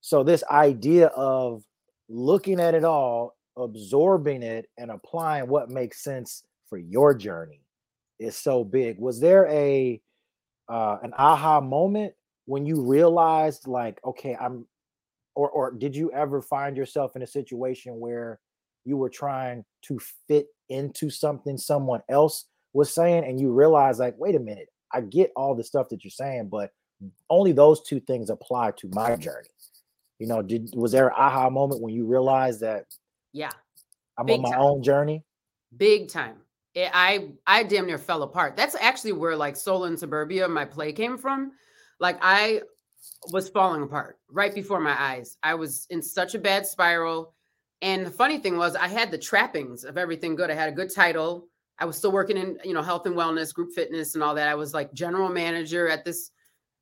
So 0.00 0.24
this 0.24 0.42
idea 0.50 1.06
of 1.08 1.62
looking 2.08 2.58
at 2.58 2.74
it 2.74 2.84
all 2.84 3.36
absorbing 3.56 4.42
it 4.42 4.66
and 4.78 4.90
applying 4.90 5.48
what 5.48 5.70
makes 5.70 6.02
sense 6.02 6.42
for 6.68 6.78
your 6.78 7.14
journey 7.14 7.60
is 8.18 8.36
so 8.36 8.64
big. 8.64 8.98
Was 8.98 9.20
there 9.20 9.46
a 9.46 10.00
uh, 10.68 10.98
an 11.02 11.12
aha 11.18 11.60
moment 11.60 12.14
when 12.46 12.64
you 12.64 12.80
realized 12.80 13.66
like 13.66 14.00
okay 14.04 14.36
i'm 14.40 14.66
or 15.34 15.50
or 15.50 15.72
did 15.72 15.94
you 15.94 16.12
ever 16.12 16.40
find 16.40 16.76
yourself 16.76 17.16
in 17.16 17.22
a 17.22 17.26
situation 17.26 17.98
where 17.98 18.38
you 18.90 18.96
were 18.96 19.08
trying 19.08 19.64
to 19.82 19.98
fit 20.28 20.48
into 20.68 21.08
something 21.08 21.56
someone 21.56 22.02
else 22.08 22.46
was 22.72 22.92
saying 22.92 23.24
and 23.24 23.40
you 23.40 23.52
realize 23.52 23.98
like 23.98 24.14
wait 24.18 24.34
a 24.34 24.40
minute 24.40 24.68
i 24.92 25.00
get 25.00 25.32
all 25.36 25.54
the 25.54 25.64
stuff 25.64 25.88
that 25.88 26.04
you're 26.04 26.10
saying 26.10 26.48
but 26.48 26.70
only 27.30 27.52
those 27.52 27.82
two 27.82 28.00
things 28.00 28.28
apply 28.28 28.70
to 28.72 28.90
my 28.92 29.16
journey 29.16 29.48
you 30.18 30.26
know 30.26 30.42
did 30.42 30.70
was 30.74 30.92
there 30.92 31.08
an 31.08 31.14
aha 31.16 31.48
moment 31.48 31.80
when 31.80 31.94
you 31.94 32.04
realized 32.04 32.60
that 32.60 32.84
yeah 33.32 33.50
i'm 34.18 34.26
big 34.26 34.36
on 34.36 34.42
my 34.42 34.50
time. 34.50 34.60
own 34.60 34.82
journey 34.82 35.24
big 35.78 36.08
time 36.08 36.36
it, 36.74 36.90
I 36.94 37.30
I 37.46 37.62
damn 37.64 37.86
near 37.86 37.98
fell 37.98 38.22
apart. 38.22 38.56
That's 38.56 38.76
actually 38.76 39.12
where 39.12 39.36
like 39.36 39.56
Soul 39.56 39.86
in 39.86 39.96
Suburbia, 39.96 40.46
my 40.48 40.64
play 40.64 40.92
came 40.92 41.18
from. 41.18 41.52
Like 41.98 42.18
I 42.22 42.62
was 43.32 43.48
falling 43.48 43.82
apart 43.82 44.18
right 44.30 44.54
before 44.54 44.80
my 44.80 45.00
eyes. 45.00 45.36
I 45.42 45.54
was 45.54 45.86
in 45.90 46.02
such 46.02 46.34
a 46.34 46.38
bad 46.38 46.66
spiral. 46.66 47.34
And 47.82 48.04
the 48.04 48.10
funny 48.10 48.38
thing 48.38 48.56
was 48.56 48.76
I 48.76 48.88
had 48.88 49.10
the 49.10 49.18
trappings 49.18 49.84
of 49.84 49.96
everything 49.96 50.34
good. 50.34 50.50
I 50.50 50.54
had 50.54 50.68
a 50.68 50.72
good 50.72 50.92
title. 50.94 51.48
I 51.78 51.86
was 51.86 51.96
still 51.96 52.12
working 52.12 52.36
in, 52.36 52.58
you 52.62 52.74
know, 52.74 52.82
health 52.82 53.06
and 53.06 53.16
wellness, 53.16 53.54
group 53.54 53.72
fitness 53.74 54.14
and 54.14 54.22
all 54.22 54.34
that. 54.34 54.48
I 54.48 54.54
was 54.54 54.74
like 54.74 54.92
general 54.92 55.30
manager 55.30 55.88
at 55.88 56.04
this 56.04 56.30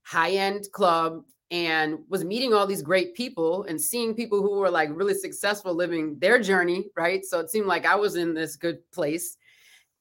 high-end 0.02 0.66
club 0.72 1.22
and 1.50 2.00
was 2.08 2.24
meeting 2.24 2.52
all 2.52 2.66
these 2.66 2.82
great 2.82 3.14
people 3.14 3.62
and 3.64 3.80
seeing 3.80 4.14
people 4.14 4.42
who 4.42 4.58
were 4.58 4.70
like 4.70 4.90
really 4.92 5.14
successful 5.14 5.72
living 5.72 6.18
their 6.18 6.40
journey, 6.40 6.90
right? 6.96 7.24
So 7.24 7.38
it 7.38 7.50
seemed 7.50 7.66
like 7.66 7.86
I 7.86 7.94
was 7.94 8.16
in 8.16 8.34
this 8.34 8.56
good 8.56 8.78
place 8.90 9.36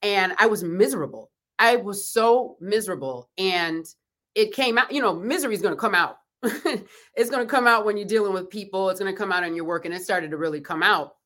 and 0.02 0.34
I 0.38 0.46
was 0.46 0.64
miserable. 0.64 1.30
I 1.58 1.76
was 1.76 2.08
so 2.08 2.56
miserable. 2.60 3.30
And 3.38 3.86
it 4.34 4.52
came 4.52 4.78
out, 4.78 4.92
you 4.92 5.00
know, 5.00 5.14
misery 5.14 5.54
is 5.54 5.62
going 5.62 5.74
to 5.74 5.80
come 5.80 5.94
out 5.94 6.18
it's 7.14 7.30
going 7.30 7.44
to 7.44 7.50
come 7.50 7.66
out 7.66 7.84
when 7.84 7.96
you're 7.96 8.06
dealing 8.06 8.32
with 8.32 8.50
people. 8.50 8.90
It's 8.90 9.00
going 9.00 9.12
to 9.12 9.18
come 9.18 9.32
out 9.32 9.44
in 9.44 9.54
your 9.54 9.64
work. 9.64 9.84
And 9.84 9.94
it 9.94 10.02
started 10.02 10.30
to 10.30 10.36
really 10.36 10.60
come 10.60 10.82
out. 10.82 11.16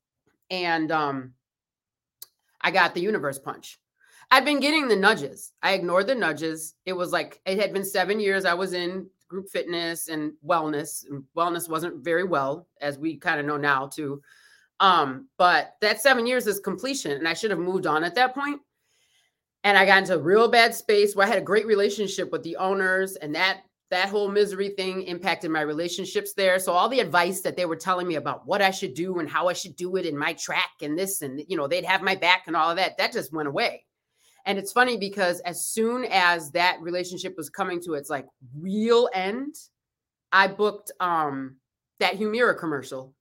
And 0.51 0.91
um, 0.91 1.33
I 2.61 2.71
got 2.71 2.95
the 2.95 3.01
universe 3.01 3.39
punch. 3.39 3.79
I'd 4.31 4.45
been 4.45 4.61
getting 4.61 4.89
the 4.89 4.97
nudges. 4.97 5.53
I 5.63 5.73
ignored 5.73 6.07
the 6.07 6.15
nudges. 6.15 6.75
It 6.87 6.95
was 6.95 7.13
like 7.13 7.41
it 7.45 7.59
had 7.59 7.73
been 7.73 7.85
seven 7.85 8.19
years 8.19 8.47
I 8.47 8.55
was 8.55 8.73
in 8.73 9.07
group 9.29 9.49
fitness 9.51 10.09
and 10.09 10.33
wellness. 10.47 11.07
And 11.09 11.25
wellness 11.37 11.69
wasn't 11.69 12.03
very 12.03 12.25
well, 12.25 12.67
as 12.81 12.99
we 12.99 13.17
kind 13.17 13.39
of 13.39 13.47
know 13.47 13.59
now, 13.59 13.89
too. 13.89 14.23
Um, 14.81 15.29
but 15.37 15.75
that 15.83 16.01
seven 16.01 16.27
years 16.27 16.47
is 16.47 16.59
completion. 16.59 17.13
And 17.13 17.29
I 17.29 17.35
should 17.35 17.51
have 17.51 17.61
moved 17.61 17.87
on 17.87 18.05
at 18.05 18.15
that 18.15 18.35
point. 18.35 18.61
And 19.65 19.77
I 19.77 19.85
got 19.85 19.99
into 19.99 20.15
a 20.15 20.19
real 20.19 20.49
bad 20.49 20.75
space 20.75 21.15
where 21.15 21.27
I 21.27 21.31
had 21.31 21.39
a 21.39 21.43
great 21.43 21.67
relationship 21.67 22.33
with 22.33 22.43
the 22.43 22.57
owners, 22.57 23.15
and 23.15 23.35
that 23.37 23.61
that 23.93 24.09
whole 24.09 24.31
misery 24.31 24.71
thing 24.71 25.03
impacted 25.03 25.51
my 25.51 25.61
relationships 25.61 26.33
there. 26.33 26.59
So 26.59 26.73
all 26.73 26.89
the 26.89 27.01
advice 27.01 27.43
that 27.43 27.59
they 27.59 27.67
were 27.67 27.77
telling 27.77 28.09
me 28.09 28.15
about 28.15 28.47
what 28.47 28.63
I 28.63 28.71
should 28.71 28.95
do 28.95 29.19
and 29.19 29.29
how 29.29 29.49
I 29.49 29.53
should 29.53 29.77
do 29.77 29.97
it 29.97 30.07
in 30.07 30.17
my 30.17 30.33
track 30.33 30.71
and 30.81 30.99
this 30.99 31.21
and 31.21 31.43
you 31.47 31.59
know 31.59 31.69
they'd 31.69 31.85
have 31.85 32.01
my 32.01 32.17
back 32.17 32.45
and 32.47 32.57
all 32.57 32.71
of 32.71 32.77
that 32.79 32.97
that 32.97 33.13
just 33.13 33.35
went 33.35 33.49
away. 33.49 33.85
And 34.47 34.59
it's 34.59 34.73
funny 34.73 34.97
because 34.97 35.41
as 35.41 35.67
soon 35.67 36.07
as 36.11 36.51
that 36.53 36.79
relationship 36.81 37.37
was 37.37 37.51
coming 37.51 37.83
to 37.83 37.93
its 37.93 38.09
like 38.09 38.27
real 38.59 39.11
end, 39.13 39.57
I 40.33 40.49
booked 40.49 40.91
um 40.99 41.57
that 42.01 42.19
Humira 42.19 42.59
commercial 42.59 43.15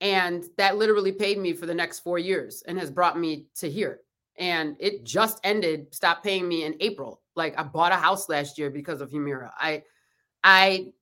and 0.00 0.44
that 0.56 0.76
literally 0.76 1.12
paid 1.12 1.38
me 1.38 1.52
for 1.52 1.66
the 1.66 1.74
next 1.74 2.00
4 2.00 2.18
years 2.18 2.64
and 2.66 2.76
has 2.80 2.90
brought 2.90 3.16
me 3.16 3.46
to 3.58 3.70
here. 3.70 4.00
And 4.38 4.74
it 4.80 5.04
just 5.04 5.38
ended, 5.44 5.94
stopped 5.94 6.24
paying 6.24 6.48
me 6.48 6.64
in 6.64 6.74
April. 6.80 7.22
Like 7.36 7.56
I 7.56 7.62
bought 7.62 7.92
a 7.92 7.96
house 7.96 8.28
last 8.28 8.58
year 8.58 8.70
because 8.70 9.00
of 9.00 9.10
Humira. 9.10 9.50
I 9.56 9.84
I 10.44 10.92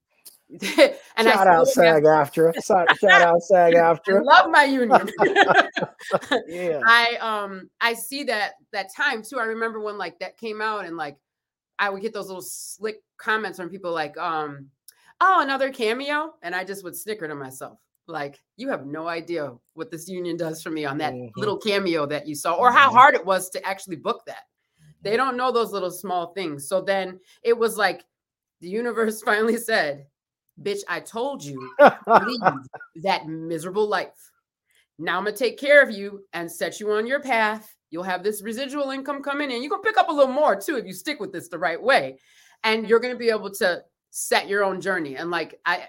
and 0.50 1.28
shout 1.28 1.46
I 1.46 1.54
out 1.54 1.68
SAG 1.68 2.06
after. 2.06 2.54
Shout 2.64 2.88
out 3.02 3.42
SAG-AFTRA. 3.42 4.24
love 4.24 4.50
my 4.50 4.64
union. 4.64 5.10
Yeah. 6.48 6.80
I 6.86 7.16
um 7.20 7.68
i 7.82 7.92
see 7.92 8.24
that 8.24 8.54
that 8.72 8.88
time 8.94 9.22
too. 9.22 9.38
I 9.38 9.44
remember 9.44 9.80
when 9.80 9.98
like 9.98 10.18
that 10.20 10.38
came 10.38 10.62
out 10.62 10.86
and 10.86 10.96
like 10.96 11.18
i 11.78 11.90
would 11.90 12.00
get 12.00 12.14
those 12.14 12.28
little 12.28 12.42
slick 12.42 13.02
comments 13.18 13.58
from 13.58 13.68
people 13.68 13.92
like 13.92 14.16
um 14.16 14.68
oh 15.20 15.42
another 15.42 15.70
cameo? 15.70 16.32
And 16.42 16.54
i 16.54 16.64
just 16.64 16.82
would 16.82 16.96
snicker 16.96 17.28
to 17.28 17.34
myself. 17.34 17.78
Like 18.06 18.40
you 18.56 18.70
have 18.70 18.86
no 18.86 19.06
idea 19.06 19.52
what 19.74 19.90
this 19.90 20.08
union 20.08 20.38
does 20.38 20.62
for 20.62 20.70
me 20.70 20.86
on 20.86 20.96
that 20.98 21.12
mm-hmm. 21.12 21.38
little 21.38 21.58
cameo 21.58 22.06
that 22.06 22.26
you 22.26 22.34
saw 22.34 22.54
or 22.54 22.72
how 22.72 22.88
mm-hmm. 22.88 22.96
hard 22.96 23.14
it 23.14 23.26
was 23.26 23.50
to 23.50 23.66
actually 23.66 23.96
book 23.96 24.22
that. 24.26 24.44
They 25.02 25.16
don't 25.16 25.36
know 25.36 25.52
those 25.52 25.72
little 25.72 25.90
small 25.90 26.32
things. 26.32 26.68
So 26.68 26.80
then 26.80 27.20
it 27.42 27.56
was 27.56 27.76
like 27.76 28.04
the 28.60 28.68
universe 28.68 29.22
finally 29.24 29.56
said, 29.56 30.06
Bitch, 30.60 30.80
I 30.88 30.98
told 31.00 31.44
you, 31.44 31.70
leave 31.80 32.40
that 33.04 33.28
miserable 33.28 33.88
life. 33.88 34.32
Now 34.98 35.16
I'm 35.16 35.24
gonna 35.24 35.36
take 35.36 35.58
care 35.58 35.82
of 35.82 35.90
you 35.90 36.24
and 36.32 36.50
set 36.50 36.80
you 36.80 36.90
on 36.92 37.06
your 37.06 37.20
path. 37.20 37.76
You'll 37.90 38.02
have 38.02 38.24
this 38.24 38.42
residual 38.42 38.90
income 38.90 39.22
coming 39.22 39.50
in. 39.52 39.62
You're 39.62 39.70
gonna 39.70 39.82
pick 39.82 39.96
up 39.96 40.08
a 40.08 40.12
little 40.12 40.32
more 40.32 40.56
too 40.56 40.76
if 40.76 40.84
you 40.84 40.92
stick 40.92 41.20
with 41.20 41.32
this 41.32 41.48
the 41.48 41.58
right 41.58 41.80
way. 41.80 42.18
And 42.64 42.88
you're 42.88 42.98
gonna 42.98 43.16
be 43.16 43.30
able 43.30 43.50
to 43.52 43.82
set 44.10 44.48
your 44.48 44.64
own 44.64 44.80
journey. 44.80 45.16
And 45.16 45.30
like 45.30 45.60
I 45.64 45.86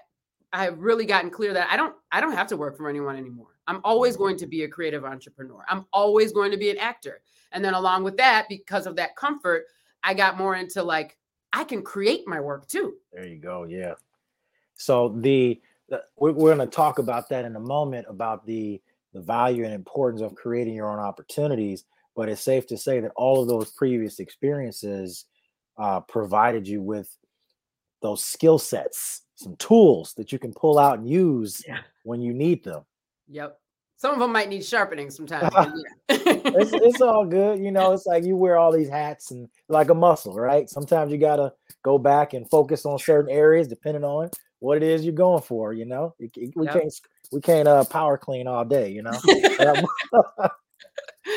I've 0.52 0.78
really 0.78 1.06
gotten 1.06 1.30
clear 1.30 1.52
that 1.54 1.68
I 1.70 1.76
don't 1.76 1.94
I 2.12 2.20
don't 2.20 2.32
have 2.32 2.46
to 2.48 2.56
work 2.56 2.76
for 2.76 2.88
anyone 2.88 3.16
anymore. 3.16 3.48
I'm 3.66 3.80
always 3.84 4.16
going 4.16 4.36
to 4.38 4.46
be 4.46 4.64
a 4.64 4.68
creative 4.68 5.04
entrepreneur. 5.04 5.64
I'm 5.68 5.86
always 5.92 6.32
going 6.32 6.50
to 6.50 6.56
be 6.56 6.70
an 6.70 6.78
actor. 6.78 7.22
And 7.52 7.64
then 7.64 7.74
along 7.74 8.04
with 8.04 8.16
that, 8.16 8.46
because 8.48 8.86
of 8.86 8.96
that 8.96 9.16
comfort, 9.16 9.64
I 10.02 10.14
got 10.14 10.38
more 10.38 10.56
into 10.56 10.82
like 10.82 11.16
I 11.52 11.64
can 11.64 11.82
create 11.82 12.26
my 12.26 12.40
work 12.40 12.68
too. 12.68 12.94
There 13.12 13.26
you 13.26 13.38
go. 13.38 13.64
Yeah. 13.64 13.94
So 14.74 15.10
the, 15.16 15.60
the 15.88 16.02
we're, 16.16 16.32
we're 16.32 16.54
going 16.54 16.68
to 16.68 16.74
talk 16.74 16.98
about 16.98 17.28
that 17.30 17.44
in 17.44 17.56
a 17.56 17.60
moment 17.60 18.06
about 18.08 18.46
the 18.46 18.80
the 19.12 19.20
value 19.20 19.64
and 19.64 19.74
importance 19.74 20.22
of 20.22 20.34
creating 20.34 20.74
your 20.74 20.88
own 20.88 21.00
opportunities. 21.00 21.84
But 22.14 22.28
it's 22.28 22.42
safe 22.42 22.66
to 22.68 22.76
say 22.76 23.00
that 23.00 23.12
all 23.16 23.42
of 23.42 23.48
those 23.48 23.70
previous 23.70 24.20
experiences 24.20 25.26
uh, 25.78 26.00
provided 26.00 26.66
you 26.68 26.82
with 26.82 27.16
those 28.02 28.22
skill 28.22 28.58
sets, 28.58 29.22
some 29.34 29.56
tools 29.56 30.14
that 30.14 30.32
you 30.32 30.38
can 30.38 30.52
pull 30.52 30.78
out 30.78 30.98
and 30.98 31.08
use 31.08 31.62
yeah. 31.66 31.78
when 32.04 32.20
you 32.20 32.32
need 32.32 32.62
them. 32.64 32.84
Yep. 33.28 33.58
Some 34.00 34.14
of 34.14 34.18
them 34.18 34.32
might 34.32 34.48
need 34.48 34.64
sharpening 34.64 35.10
sometimes. 35.10 35.52
it's, 36.08 36.72
it's 36.72 37.00
all 37.02 37.26
good. 37.26 37.62
You 37.62 37.70
know, 37.70 37.92
it's 37.92 38.06
like 38.06 38.24
you 38.24 38.34
wear 38.34 38.56
all 38.56 38.72
these 38.72 38.88
hats 38.88 39.30
and 39.30 39.46
like 39.68 39.90
a 39.90 39.94
muscle, 39.94 40.32
right? 40.32 40.70
Sometimes 40.70 41.12
you 41.12 41.18
got 41.18 41.36
to 41.36 41.52
go 41.82 41.98
back 41.98 42.32
and 42.32 42.48
focus 42.48 42.86
on 42.86 42.98
certain 42.98 43.30
areas 43.30 43.68
depending 43.68 44.02
on 44.02 44.30
what 44.60 44.78
it 44.78 44.84
is 44.84 45.04
you're 45.04 45.12
going 45.12 45.42
for. 45.42 45.74
You 45.74 45.84
know, 45.84 46.14
we 46.18 46.30
yep. 46.34 46.72
can't 46.72 47.00
we 47.30 47.42
can't 47.42 47.68
uh, 47.68 47.84
power 47.84 48.16
clean 48.16 48.46
all 48.46 48.64
day. 48.64 48.88
You 48.88 49.02
know. 49.02 49.12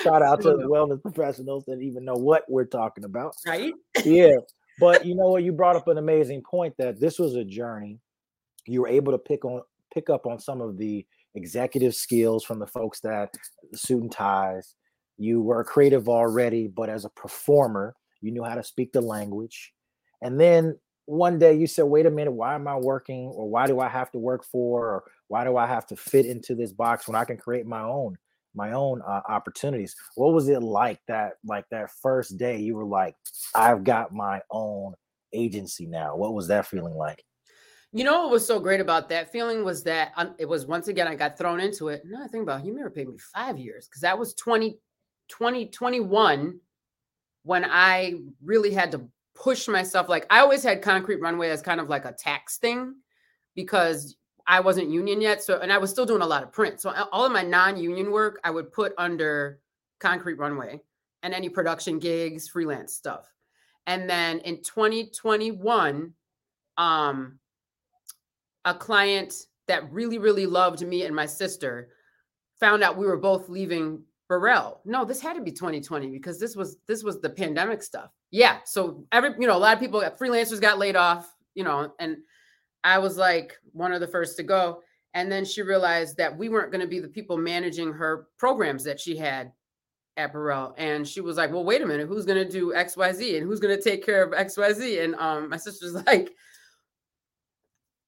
Shout 0.02 0.22
out 0.22 0.42
to 0.44 0.52
the 0.52 0.64
wellness 0.64 1.02
professionals 1.02 1.66
that 1.66 1.82
even 1.82 2.06
know 2.06 2.16
what 2.16 2.46
we're 2.48 2.64
talking 2.64 3.04
about. 3.04 3.36
Right. 3.46 3.74
Yeah. 4.06 4.36
But 4.80 5.06
you 5.06 5.16
know 5.16 5.28
what? 5.28 5.44
You 5.44 5.52
brought 5.52 5.76
up 5.76 5.90
an 5.90 5.98
amazing 5.98 6.44
point 6.44 6.76
that 6.78 6.98
this 6.98 7.20
was 7.20 7.36
a 7.36 7.44
journey. 7.44 8.00
You 8.66 8.84
were 8.84 8.88
able 8.88 9.12
to 9.12 9.18
pick 9.18 9.44
on 9.44 9.64
pick 9.94 10.10
up 10.10 10.26
on 10.26 10.40
some 10.40 10.62
of 10.62 10.78
the 10.78 11.06
executive 11.36 11.96
skills 11.96 12.44
from 12.44 12.60
the 12.60 12.68
folks 12.68 13.00
that 13.02 13.34
the 13.72 13.78
suit 13.78 14.02
and 14.02 14.12
ties. 14.12 14.76
You 15.18 15.42
were 15.42 15.64
creative 15.64 16.10
already, 16.10 16.68
but 16.68 16.90
as 16.90 17.06
a 17.06 17.10
performer, 17.10 17.96
you 18.22 18.32
knew 18.32 18.44
how 18.44 18.56
to 18.56 18.64
speak 18.64 18.92
the 18.92 19.02
language. 19.02 19.74
And 20.22 20.40
then 20.40 20.78
one 21.06 21.38
day 21.38 21.54
you 21.54 21.68
said, 21.68 21.84
wait 21.84 22.06
a 22.06 22.12
minute, 22.12 22.32
why 22.32 22.56
am 22.56 22.68
I 22.68 22.78
working? 22.78 23.28
Or 23.28 23.50
why 23.50 23.68
do 23.68 23.80
I 23.80 23.90
have 23.90 24.12
to 24.12 24.20
work 24.20 24.46
for? 24.46 24.88
Or 24.88 25.04
why 25.28 25.44
do 25.44 25.58
I 25.58 25.68
have 25.68 25.86
to 25.88 25.96
fit 25.96 26.26
into 26.26 26.56
this 26.56 26.72
box 26.72 27.08
when 27.08 27.16
I 27.16 27.26
can 27.26 27.38
create 27.38 27.66
my 27.66 27.82
own? 27.82 28.18
my 28.56 28.72
own 28.74 29.02
uh, 29.02 29.22
opportunities 29.28 29.96
what 30.16 30.34
was 30.34 30.48
it 30.48 30.62
like 30.62 31.00
that 31.08 31.34
like 31.46 31.66
that 31.72 31.90
first 32.02 32.38
day 32.38 32.60
you 32.60 32.76
were 32.76 32.86
like 32.86 33.16
i've 33.56 33.84
got 33.84 34.14
my 34.14 34.40
own 34.52 34.94
agency 35.34 35.86
now 35.86 36.16
what 36.16 36.34
was 36.34 36.48
that 36.48 36.68
feeling 36.68 36.94
like 36.94 37.24
you 37.94 38.04
know 38.04 38.24
what 38.24 38.32
was 38.32 38.46
so 38.46 38.60
great 38.60 38.82
about 38.82 39.08
that 39.10 39.32
feeling 39.32 39.64
was 39.64 39.84
that 39.84 40.14
it 40.40 40.50
was 40.50 40.66
once 40.66 40.88
again 40.88 41.08
I 41.08 41.14
got 41.14 41.38
thrown 41.38 41.60
into 41.60 41.90
it. 41.90 42.02
No, 42.04 42.24
I 42.24 42.28
think 42.28 42.42
about 42.42 42.64
Humira 42.64 42.94
paid 42.94 43.08
me 43.08 43.18
five 43.18 43.60
years 43.60 43.88
because 43.88 44.02
that 44.02 44.18
was 44.18 44.34
20, 44.34 44.72
2021 45.30 46.60
when 47.44 47.66
I 47.66 48.16
really 48.44 48.72
had 48.72 48.92
to 48.94 49.08
push 49.36 49.68
myself. 49.68 50.10
Like 50.10 50.26
I 50.32 50.40
always 50.40 50.64
had 50.64 50.82
concrete 50.82 51.22
runway 51.22 51.50
as 51.50 51.62
kind 51.62 51.80
of 51.80 51.88
like 51.88 52.06
a 52.06 52.14
tax 52.14 52.58
thing 52.58 52.96
because 53.56 54.16
I 54.48 54.60
wasn't 54.60 54.90
union 54.90 55.22
yet. 55.22 55.44
So 55.44 55.60
and 55.60 55.72
I 55.72 55.78
was 55.78 55.92
still 55.92 56.06
doing 56.06 56.24
a 56.24 56.28
lot 56.28 56.42
of 56.42 56.52
print. 56.52 56.82
So 56.82 56.92
all 57.12 57.26
of 57.26 57.32
my 57.32 57.44
non-union 57.44 58.12
work 58.12 58.40
I 58.44 58.50
would 58.50 58.72
put 58.72 58.94
under 58.98 59.60
concrete 60.00 60.40
runway 60.40 60.82
and 61.22 61.32
any 61.32 61.48
production 61.48 62.00
gigs, 62.00 62.48
freelance 62.48 62.94
stuff. 62.94 63.32
And 63.86 64.10
then 64.10 64.40
in 64.40 64.64
2021, 64.64 66.14
um, 66.78 67.40
a 68.66 68.74
client 68.74 69.48
that 69.68 69.92
really, 69.92 70.18
really 70.18 70.46
loved 70.46 70.86
me 70.86 71.04
and 71.04 71.16
my 71.16 71.26
sister 71.26 71.90
found 72.60 72.84
out 72.84 72.98
we 72.98 73.06
were 73.06 73.18
both 73.18 73.50
leaving 73.50 74.02
Burrell. 74.28 74.82
No, 74.86 75.06
this 75.06 75.22
had 75.22 75.34
to 75.34 75.42
be 75.42 75.52
2020 75.52 76.10
because 76.10 76.40
this 76.40 76.56
was 76.56 76.78
this 76.88 77.04
was 77.04 77.20
the 77.20 77.30
pandemic 77.30 77.84
stuff. 77.84 78.12
Yeah. 78.32 78.60
So 78.66 79.06
every, 79.12 79.32
you 79.40 79.48
know, 79.48 79.56
a 79.56 79.60
lot 79.60 79.74
of 79.74 79.80
people 79.80 80.02
freelancers 80.20 80.62
got 80.62 80.80
laid 80.80 80.96
off, 80.96 81.34
you 81.56 81.64
know, 81.64 81.94
and 82.00 82.18
I 82.84 83.00
was 83.00 83.18
like 83.18 83.58
one 83.72 83.94
of 83.94 84.02
the 84.02 84.08
first 84.08 84.38
to 84.38 84.44
go. 84.44 84.82
And 85.14 85.32
then 85.32 85.46
she 85.46 85.62
realized 85.62 86.18
that 86.18 86.36
we 86.36 86.50
weren't 86.50 86.72
going 86.72 86.82
to 86.82 86.88
be 86.88 87.00
the 87.00 87.08
people 87.08 87.38
managing 87.38 87.94
her 87.94 88.28
programs 88.38 88.84
that 88.86 89.00
she 89.00 89.16
had 89.16 89.52
at 90.18 90.34
Burrell. 90.34 90.74
And 90.78 91.08
she 91.08 91.22
was 91.22 91.38
like, 91.38 91.52
Well, 91.52 91.64
wait 91.64 91.82
a 91.82 91.86
minute, 91.86 92.08
who's 92.08 92.26
gonna 92.26 92.48
do 92.48 92.74
XYZ 92.74 93.38
and 93.38 93.46
who's 93.46 93.60
gonna 93.60 93.82
take 93.82 94.06
care 94.06 94.24
of 94.24 94.32
XYZ? 94.32 95.04
And 95.04 95.16
um 95.16 95.50
my 95.50 95.58
sister's 95.58 95.94
like, 96.08 96.32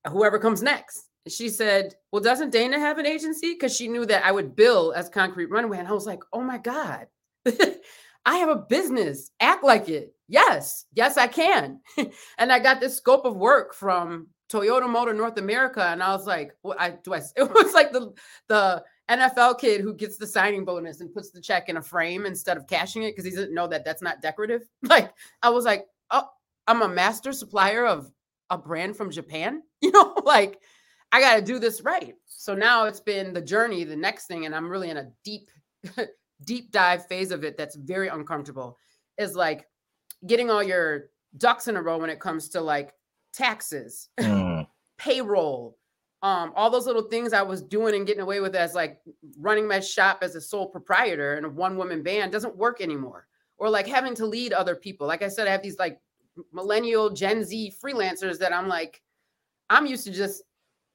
whoever 0.08 0.40
comes 0.40 0.62
next. 0.62 1.10
She 1.28 1.50
said, 1.50 1.96
Well, 2.12 2.22
doesn't 2.22 2.52
Dana 2.52 2.80
have 2.80 2.98
an 2.98 3.06
agency? 3.06 3.54
Because 3.54 3.76
she 3.76 3.88
knew 3.88 4.06
that 4.06 4.26
I 4.26 4.32
would 4.32 4.56
bill 4.56 4.94
as 4.96 5.10
Concrete 5.10 5.50
Runway. 5.50 5.80
And 5.80 5.88
I 5.88 5.94
was 5.94 6.06
like, 6.06 6.22
Oh 6.34 6.42
my 6.42 6.58
God, 6.58 7.08
I 8.26 8.38
have 8.38 8.50
a 8.50 8.66
business. 8.70 9.32
Act 9.40 9.64
like 9.64 9.90
it. 9.90 10.14
Yes, 10.28 10.86
yes, 10.94 11.18
I 11.18 11.28
can. 11.28 11.80
and 12.38 12.52
I 12.52 12.60
got 12.60 12.80
this 12.80 12.98
scope 12.98 13.26
of 13.26 13.36
work 13.36 13.74
from 13.74 14.28
Toyota 14.52 14.90
Motor 14.90 15.14
North 15.14 15.38
America. 15.38 15.84
And 15.84 16.04
I 16.04 16.12
was 16.12 16.28
like, 16.28 16.52
What 16.62 16.80
I 16.80 16.92
do 16.92 17.14
I 17.14 17.18
it 17.36 17.52
was 17.52 17.74
like 17.74 17.92
the 17.92 18.14
the 18.48 18.84
NFL 19.10 19.60
kid 19.60 19.82
who 19.82 19.94
gets 19.94 20.18
the 20.18 20.28
signing 20.28 20.66
bonus 20.66 21.02
and 21.02 21.14
puts 21.14 21.32
the 21.32 21.42
check 21.42 21.70
in 21.70 21.78
a 21.78 21.82
frame 21.82 22.26
instead 22.26 22.58
of 22.58 22.68
cashing 22.68 23.04
it 23.04 23.12
because 23.12 23.26
he 23.26 23.32
doesn't 23.32 23.54
know 23.54 23.68
that 23.68 23.86
that's 23.86 24.02
not 24.02 24.22
decorative. 24.22 24.62
Like 24.84 25.12
I 25.42 25.50
was 25.50 25.66
like, 25.66 25.86
oh, 26.12 26.28
I'm 26.68 26.82
a 26.82 26.88
master 26.88 27.32
supplier 27.34 27.86
of 27.86 28.12
a 28.50 28.58
brand 28.58 28.96
from 28.96 29.12
Japan. 29.12 29.62
You 29.82 29.92
know, 29.92 30.16
like 30.24 30.60
I 31.12 31.22
got 31.22 31.36
to 31.36 31.42
do 31.44 31.60
this 31.60 31.82
right. 31.82 32.16
So 32.26 32.56
now 32.56 32.86
it's 32.86 33.00
been 33.00 33.34
the 33.34 33.42
journey, 33.42 33.84
the 33.84 33.96
next 33.96 34.26
thing, 34.26 34.48
and 34.48 34.56
I'm 34.56 34.68
really 34.68 34.90
in 34.90 34.98
a 34.98 35.12
deep, 35.24 35.48
deep 36.44 36.72
dive 36.72 37.06
phase 37.06 37.30
of 37.30 37.44
it 37.44 37.56
that's 37.56 37.76
very 37.76 38.08
uncomfortable. 38.08 38.80
Is 39.20 39.36
like 39.36 39.68
getting 40.26 40.50
all 40.50 40.64
your 40.64 41.12
ducks 41.38 41.68
in 41.68 41.76
a 41.76 41.82
row 41.84 42.00
when 42.00 42.10
it 42.10 42.20
comes 42.20 42.50
to 42.50 42.62
like 42.62 42.94
taxes, 43.32 44.10
mm. 44.20 44.66
payroll, 44.98 45.78
um, 46.26 46.54
all 46.56 46.72
those 46.72 46.88
little 46.88 47.04
things 47.04 47.34
I 47.34 47.44
was 47.44 47.62
doing 47.62 47.94
and 47.94 48.08
getting 48.08 48.24
away 48.24 48.40
with 48.40 48.56
as 48.56 48.74
like 48.74 49.00
running 49.38 49.68
my 49.68 49.80
shop 49.80 50.20
as 50.24 50.36
a 50.36 50.42
sole 50.42 50.68
proprietor 50.68 51.36
and 51.36 51.46
a 51.46 51.50
one 51.50 51.78
woman 51.78 52.02
band 52.02 52.32
doesn't 52.32 52.58
work 52.58 52.82
anymore. 52.82 53.28
Or 53.58 53.70
like 53.70 53.88
having 53.88 54.16
to 54.16 54.26
lead 54.26 54.52
other 54.52 54.76
people. 54.76 55.06
Like 55.06 55.22
I 55.22 55.28
said, 55.28 55.48
I 55.48 55.52
have 55.52 55.62
these 55.62 55.78
like 55.78 56.00
millennial 56.52 57.10
Gen 57.10 57.44
Z 57.44 57.74
freelancers 57.84 58.38
that 58.40 58.54
I'm 58.54 58.68
like, 58.68 59.02
I'm 59.70 59.86
used 59.86 60.06
to 60.06 60.12
just 60.12 60.44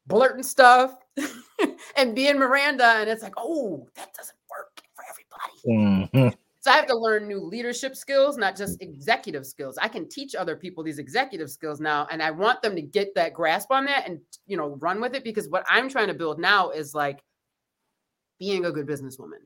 blurting 0.07 0.43
stuff 0.43 0.97
and 1.97 2.15
being 2.15 2.39
Miranda. 2.39 2.85
And 2.85 3.11
it's 3.11 3.23
like, 3.23 3.35
oh, 3.37 3.89
that 3.97 4.15
doesn't 4.15 4.37
work 4.51 4.81
for 4.95 5.05
everybody. 5.09 6.11
Mm-hmm. 6.15 6.29
So 6.63 6.71
I 6.71 6.77
have 6.77 6.87
to 6.89 6.97
learn 6.97 7.27
new 7.27 7.41
leadership 7.41 7.97
skills, 7.97 8.37
not 8.37 8.55
just 8.55 8.83
executive 8.83 9.47
skills. 9.47 9.79
I 9.79 9.89
can 9.89 10.07
teach 10.07 10.35
other 10.35 10.57
people 10.57 10.85
these 10.85 10.99
executive 10.99 11.51
skills 11.51 11.81
now, 11.81 12.07
and 12.11 12.23
I 12.23 12.31
want 12.31 12.61
them 12.61 12.77
to 12.77 12.83
get 12.83 13.15
that 13.15 13.33
grasp 13.33 13.71
on 13.71 13.87
that 13.87 14.07
and 14.07 14.21
you 14.47 14.59
know 14.59 14.77
run 14.79 15.01
with 15.01 15.15
it 15.15 15.25
because 15.25 15.49
what 15.49 15.65
I'm 15.67 15.89
trying 15.89 16.09
to 16.09 16.15
build 16.15 16.39
now 16.39 16.69
is 16.69 16.95
like 16.95 17.23
being 18.39 18.67
a 18.67 18.73
good 18.73 18.87
businesswoman, 18.87 19.41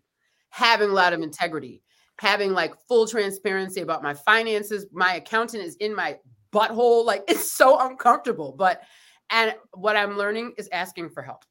having 0.50 0.90
a 0.90 0.92
lot 0.92 1.12
of 1.12 1.22
integrity, 1.22 1.82
having 2.20 2.52
like 2.52 2.74
full 2.88 3.06
transparency 3.06 3.80
about 3.80 4.02
my 4.02 4.14
finances. 4.14 4.86
My 4.92 5.14
accountant 5.14 5.62
is 5.62 5.76
in 5.76 5.94
my 5.94 6.18
butthole, 6.52 7.04
like 7.04 7.24
it's 7.28 7.50
so 7.50 7.78
uncomfortable. 7.80 8.54
But 8.56 8.82
and 9.30 9.54
what 9.72 9.96
I'm 9.96 10.16
learning 10.16 10.52
is 10.58 10.68
asking 10.72 11.10
for 11.10 11.22
help. 11.22 11.44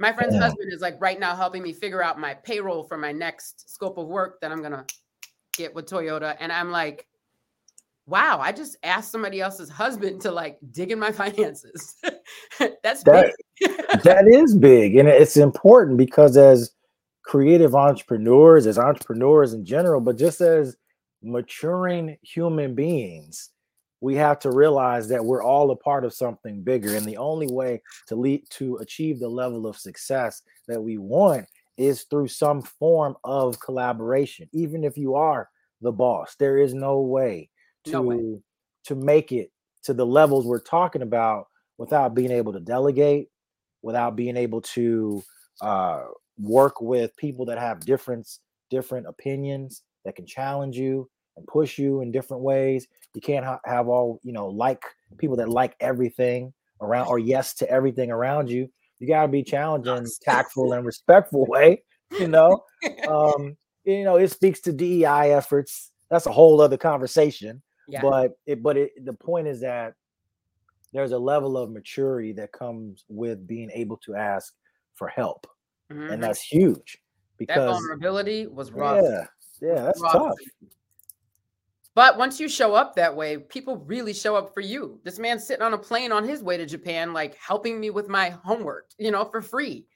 My 0.00 0.12
friend's 0.12 0.34
yeah. 0.34 0.40
husband 0.40 0.72
is 0.72 0.80
like 0.80 1.00
right 1.00 1.20
now 1.20 1.36
helping 1.36 1.62
me 1.62 1.72
figure 1.72 2.02
out 2.02 2.18
my 2.18 2.34
payroll 2.34 2.82
for 2.82 2.96
my 2.98 3.12
next 3.12 3.72
scope 3.72 3.96
of 3.98 4.08
work 4.08 4.40
that 4.40 4.50
I'm 4.50 4.62
gonna 4.62 4.86
get 5.56 5.74
with 5.74 5.86
Toyota. 5.86 6.36
And 6.40 6.50
I'm 6.50 6.70
like, 6.70 7.06
wow, 8.06 8.40
I 8.40 8.52
just 8.52 8.76
asked 8.82 9.10
somebody 9.10 9.40
else's 9.40 9.70
husband 9.70 10.20
to 10.22 10.30
like 10.30 10.58
dig 10.72 10.90
in 10.90 10.98
my 10.98 11.12
finances. 11.12 11.96
That's 12.82 13.02
that, 13.04 13.34
that 14.02 14.26
is 14.28 14.56
big. 14.56 14.96
And 14.96 15.08
it's 15.08 15.36
important 15.36 15.96
because 15.96 16.36
as 16.36 16.73
creative 17.24 17.74
entrepreneurs, 17.74 18.66
as 18.66 18.78
entrepreneurs 18.78 19.54
in 19.54 19.64
general, 19.64 20.00
but 20.00 20.18
just 20.18 20.40
as 20.40 20.76
maturing 21.22 22.16
human 22.22 22.74
beings, 22.74 23.50
we 24.00 24.14
have 24.14 24.38
to 24.38 24.50
realize 24.50 25.08
that 25.08 25.24
we're 25.24 25.42
all 25.42 25.70
a 25.70 25.76
part 25.76 26.04
of 26.04 26.12
something 26.12 26.62
bigger 26.62 26.94
and 26.94 27.06
the 27.06 27.16
only 27.16 27.46
way 27.50 27.80
to 28.06 28.14
lead 28.14 28.42
to 28.50 28.76
achieve 28.76 29.18
the 29.18 29.28
level 29.28 29.66
of 29.66 29.78
success 29.78 30.42
that 30.68 30.82
we 30.82 30.98
want 30.98 31.46
is 31.78 32.02
through 32.04 32.28
some 32.28 32.60
form 32.60 33.16
of 33.24 33.58
collaboration 33.60 34.46
even 34.52 34.84
if 34.84 34.98
you 34.98 35.14
are 35.14 35.48
the 35.80 35.90
boss 35.90 36.36
there 36.38 36.58
is 36.58 36.74
no 36.74 37.00
way 37.00 37.48
to 37.84 37.92
no 37.92 38.02
way. 38.02 38.38
to 38.84 38.94
make 38.94 39.32
it 39.32 39.50
to 39.82 39.94
the 39.94 40.06
levels 40.06 40.44
we're 40.44 40.60
talking 40.60 41.02
about 41.02 41.46
without 41.78 42.14
being 42.14 42.30
able 42.30 42.52
to 42.52 42.60
delegate 42.60 43.28
without 43.82 44.14
being 44.14 44.36
able 44.36 44.60
to 44.60 45.22
uh, 45.62 46.04
work 46.38 46.80
with 46.80 47.16
people 47.16 47.44
that 47.46 47.58
have 47.58 47.80
different 47.80 48.28
different 48.70 49.06
opinions 49.06 49.82
that 50.04 50.16
can 50.16 50.26
challenge 50.26 50.76
you 50.76 51.08
and 51.36 51.46
push 51.46 51.78
you 51.78 52.00
in 52.00 52.12
different 52.12 52.42
ways. 52.42 52.86
You 53.14 53.20
can't 53.20 53.44
ha- 53.44 53.60
have 53.64 53.88
all, 53.88 54.20
you 54.22 54.32
know, 54.32 54.48
like 54.48 54.82
people 55.18 55.36
that 55.36 55.48
like 55.48 55.74
everything 55.80 56.52
around 56.80 57.08
or 57.08 57.18
yes 57.18 57.54
to 57.54 57.70
everything 57.70 58.10
around 58.10 58.50
you. 58.50 58.68
You 58.98 59.08
got 59.08 59.22
to 59.22 59.28
be 59.28 59.42
challenging, 59.42 60.06
tactful, 60.22 60.72
and 60.72 60.86
respectful 60.86 61.46
way, 61.48 61.82
you 62.18 62.28
know. 62.28 62.64
um, 63.08 63.56
you 63.84 64.04
know, 64.04 64.16
it 64.16 64.30
speaks 64.30 64.60
to 64.62 64.72
DEI 64.72 65.32
efforts. 65.32 65.90
That's 66.10 66.26
a 66.26 66.32
whole 66.32 66.60
other 66.60 66.76
conversation. 66.76 67.62
Yeah. 67.88 68.00
But 68.00 68.32
it, 68.46 68.62
but 68.62 68.76
it, 68.76 69.04
the 69.04 69.12
point 69.12 69.46
is 69.46 69.60
that 69.60 69.94
there's 70.92 71.12
a 71.12 71.18
level 71.18 71.56
of 71.56 71.70
maturity 71.70 72.32
that 72.34 72.52
comes 72.52 73.04
with 73.08 73.46
being 73.46 73.70
able 73.74 73.96
to 73.98 74.14
ask 74.14 74.54
for 74.94 75.08
help, 75.08 75.46
mm-hmm. 75.92 76.12
and 76.12 76.22
that's 76.22 76.40
huge. 76.42 76.98
Because 77.36 77.56
that 77.56 77.66
vulnerability 77.66 78.46
was 78.46 78.70
rough. 78.70 79.02
Yeah, 79.02 79.26
yeah, 79.60 79.82
that's 79.82 80.00
rough. 80.00 80.12
tough. 80.12 80.36
But 81.94 82.18
once 82.18 82.40
you 82.40 82.48
show 82.48 82.74
up 82.74 82.96
that 82.96 83.14
way, 83.14 83.38
people 83.38 83.76
really 83.76 84.12
show 84.12 84.34
up 84.34 84.52
for 84.52 84.60
you. 84.60 85.00
This 85.04 85.18
man's 85.18 85.46
sitting 85.46 85.62
on 85.62 85.74
a 85.74 85.78
plane 85.78 86.10
on 86.10 86.24
his 86.24 86.42
way 86.42 86.56
to 86.56 86.66
Japan, 86.66 87.12
like 87.12 87.36
helping 87.36 87.78
me 87.78 87.90
with 87.90 88.08
my 88.08 88.30
homework, 88.30 88.90
you 88.98 89.12
know, 89.12 89.24
for 89.24 89.40
free. 89.40 89.86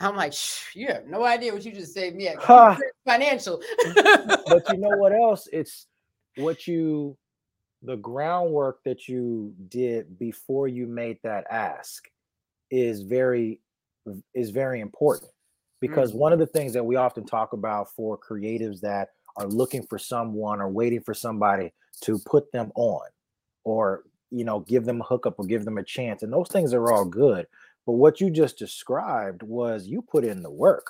I'm 0.00 0.16
like, 0.16 0.32
you 0.74 0.88
have 0.88 1.06
no 1.06 1.22
idea 1.22 1.52
what 1.52 1.64
you 1.64 1.72
just 1.72 1.92
saved 1.92 2.16
me 2.16 2.28
at 2.28 2.38
huh. 2.38 2.76
financial. 3.06 3.60
but 3.94 4.64
you 4.70 4.78
know 4.78 4.96
what 4.96 5.12
else? 5.22 5.46
It's 5.52 5.86
what 6.36 6.66
you, 6.66 7.16
the 7.82 7.96
groundwork 7.96 8.82
that 8.84 9.06
you 9.06 9.54
did 9.68 10.18
before 10.18 10.66
you 10.66 10.86
made 10.86 11.18
that 11.22 11.44
ask 11.50 12.08
is 12.70 13.02
very, 13.02 13.60
is 14.34 14.50
very 14.50 14.80
important 14.80 15.30
because 15.80 16.10
mm-hmm. 16.10 16.18
one 16.18 16.32
of 16.32 16.38
the 16.38 16.46
things 16.46 16.72
that 16.72 16.84
we 16.84 16.96
often 16.96 17.24
talk 17.24 17.52
about 17.52 17.90
for 17.94 18.18
creatives 18.18 18.80
that 18.80 19.10
are 19.36 19.46
looking 19.46 19.82
for 19.86 19.98
someone 19.98 20.60
or 20.60 20.68
waiting 20.68 21.00
for 21.00 21.14
somebody 21.14 21.72
to 22.02 22.18
put 22.20 22.50
them 22.52 22.70
on 22.74 23.06
or 23.64 24.04
you 24.30 24.44
know 24.44 24.60
give 24.60 24.84
them 24.84 25.00
a 25.00 25.04
hookup 25.04 25.38
or 25.38 25.46
give 25.46 25.64
them 25.64 25.78
a 25.78 25.82
chance 25.84 26.22
and 26.22 26.32
those 26.32 26.48
things 26.48 26.72
are 26.72 26.92
all 26.92 27.04
good 27.04 27.46
but 27.86 27.92
what 27.92 28.20
you 28.20 28.30
just 28.30 28.58
described 28.58 29.42
was 29.42 29.86
you 29.86 30.02
put 30.02 30.24
in 30.24 30.42
the 30.42 30.50
work 30.50 30.86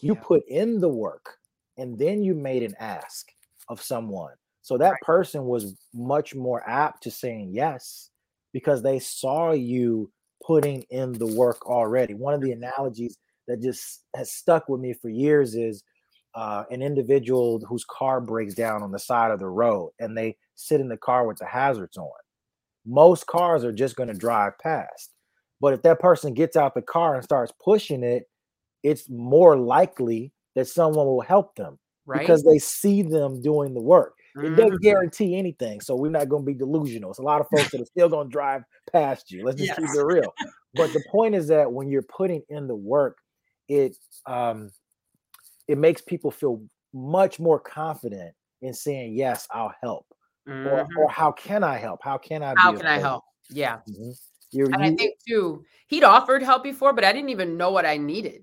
you 0.00 0.14
yeah. 0.14 0.20
put 0.22 0.46
in 0.48 0.80
the 0.80 0.88
work 0.88 1.36
and 1.76 1.98
then 1.98 2.22
you 2.22 2.34
made 2.34 2.62
an 2.62 2.74
ask 2.78 3.30
of 3.68 3.82
someone 3.82 4.34
so 4.62 4.76
that 4.76 4.90
right. 4.90 5.00
person 5.02 5.44
was 5.44 5.76
much 5.94 6.34
more 6.34 6.68
apt 6.68 7.02
to 7.02 7.10
saying 7.10 7.50
yes 7.52 8.10
because 8.52 8.82
they 8.82 8.98
saw 8.98 9.52
you 9.52 10.10
putting 10.48 10.82
in 10.88 11.12
the 11.12 11.26
work 11.26 11.66
already 11.66 12.14
one 12.14 12.32
of 12.32 12.40
the 12.40 12.52
analogies 12.52 13.18
that 13.46 13.60
just 13.60 14.04
has 14.16 14.32
stuck 14.32 14.66
with 14.66 14.80
me 14.80 14.94
for 14.94 15.10
years 15.10 15.54
is 15.54 15.84
uh, 16.34 16.64
an 16.70 16.80
individual 16.80 17.60
whose 17.68 17.84
car 17.84 18.18
breaks 18.18 18.54
down 18.54 18.82
on 18.82 18.90
the 18.90 18.98
side 18.98 19.30
of 19.30 19.40
the 19.40 19.46
road 19.46 19.90
and 20.00 20.16
they 20.16 20.34
sit 20.54 20.80
in 20.80 20.88
the 20.88 20.96
car 20.96 21.26
with 21.26 21.36
the 21.36 21.44
hazards 21.44 21.98
on. 21.98 22.08
Most 22.86 23.26
cars 23.26 23.62
are 23.62 23.72
just 23.72 23.94
going 23.94 24.08
to 24.08 24.14
drive 24.14 24.58
past. 24.58 25.12
But 25.60 25.74
if 25.74 25.82
that 25.82 26.00
person 26.00 26.32
gets 26.32 26.56
out 26.56 26.74
the 26.74 26.80
car 26.80 27.14
and 27.14 27.24
starts 27.24 27.52
pushing 27.62 28.02
it, 28.02 28.24
it's 28.82 29.10
more 29.10 29.58
likely 29.58 30.32
that 30.54 30.66
someone 30.66 31.06
will 31.06 31.20
help 31.20 31.56
them 31.56 31.78
right? 32.06 32.20
because 32.20 32.42
they 32.42 32.58
see 32.58 33.02
them 33.02 33.42
doing 33.42 33.74
the 33.74 33.82
work. 33.82 34.14
It 34.44 34.56
doesn't 34.56 34.80
guarantee 34.82 35.36
anything. 35.36 35.80
So 35.80 35.96
we're 35.96 36.10
not 36.10 36.28
going 36.28 36.42
to 36.42 36.46
be 36.46 36.54
delusional. 36.54 37.10
It's 37.10 37.18
a 37.18 37.22
lot 37.22 37.40
of 37.40 37.46
folks 37.54 37.70
that 37.70 37.80
are 37.80 37.86
still 37.86 38.08
going 38.08 38.28
to 38.28 38.32
drive 38.32 38.62
past 38.92 39.30
you. 39.30 39.44
Let's 39.44 39.58
just 39.58 39.68
yes. 39.68 39.78
keep 39.78 40.00
it 40.00 40.04
real. 40.04 40.34
But 40.74 40.92
the 40.92 41.02
point 41.10 41.34
is 41.34 41.48
that 41.48 41.72
when 41.72 41.88
you're 41.88 42.02
putting 42.02 42.42
in 42.50 42.68
the 42.68 42.76
work, 42.76 43.16
it 43.68 43.96
um, 44.26 44.70
it 45.68 45.78
makes 45.78 46.00
people 46.00 46.30
feel 46.30 46.62
much 46.92 47.38
more 47.38 47.60
confident 47.60 48.34
in 48.62 48.72
saying 48.72 49.14
yes 49.14 49.46
i'll 49.52 49.72
help 49.82 50.06
mm-hmm. 50.48 50.66
or, 50.66 50.88
or 50.98 51.08
how 51.08 51.30
can 51.30 51.62
i 51.62 51.76
help 51.76 52.00
how 52.02 52.18
can 52.18 52.42
i 52.42 52.54
how 52.56 52.72
can 52.72 52.86
i 52.86 52.98
help 52.98 53.22
yeah 53.50 53.78
mm-hmm. 53.88 54.72
and 54.72 54.82
i 54.82 54.92
think 54.94 55.14
too 55.26 55.62
he'd 55.86 56.02
offered 56.02 56.42
help 56.42 56.62
before 56.62 56.92
but 56.92 57.04
i 57.04 57.12
didn't 57.12 57.28
even 57.28 57.56
know 57.56 57.70
what 57.70 57.86
i 57.86 57.96
needed 57.96 58.42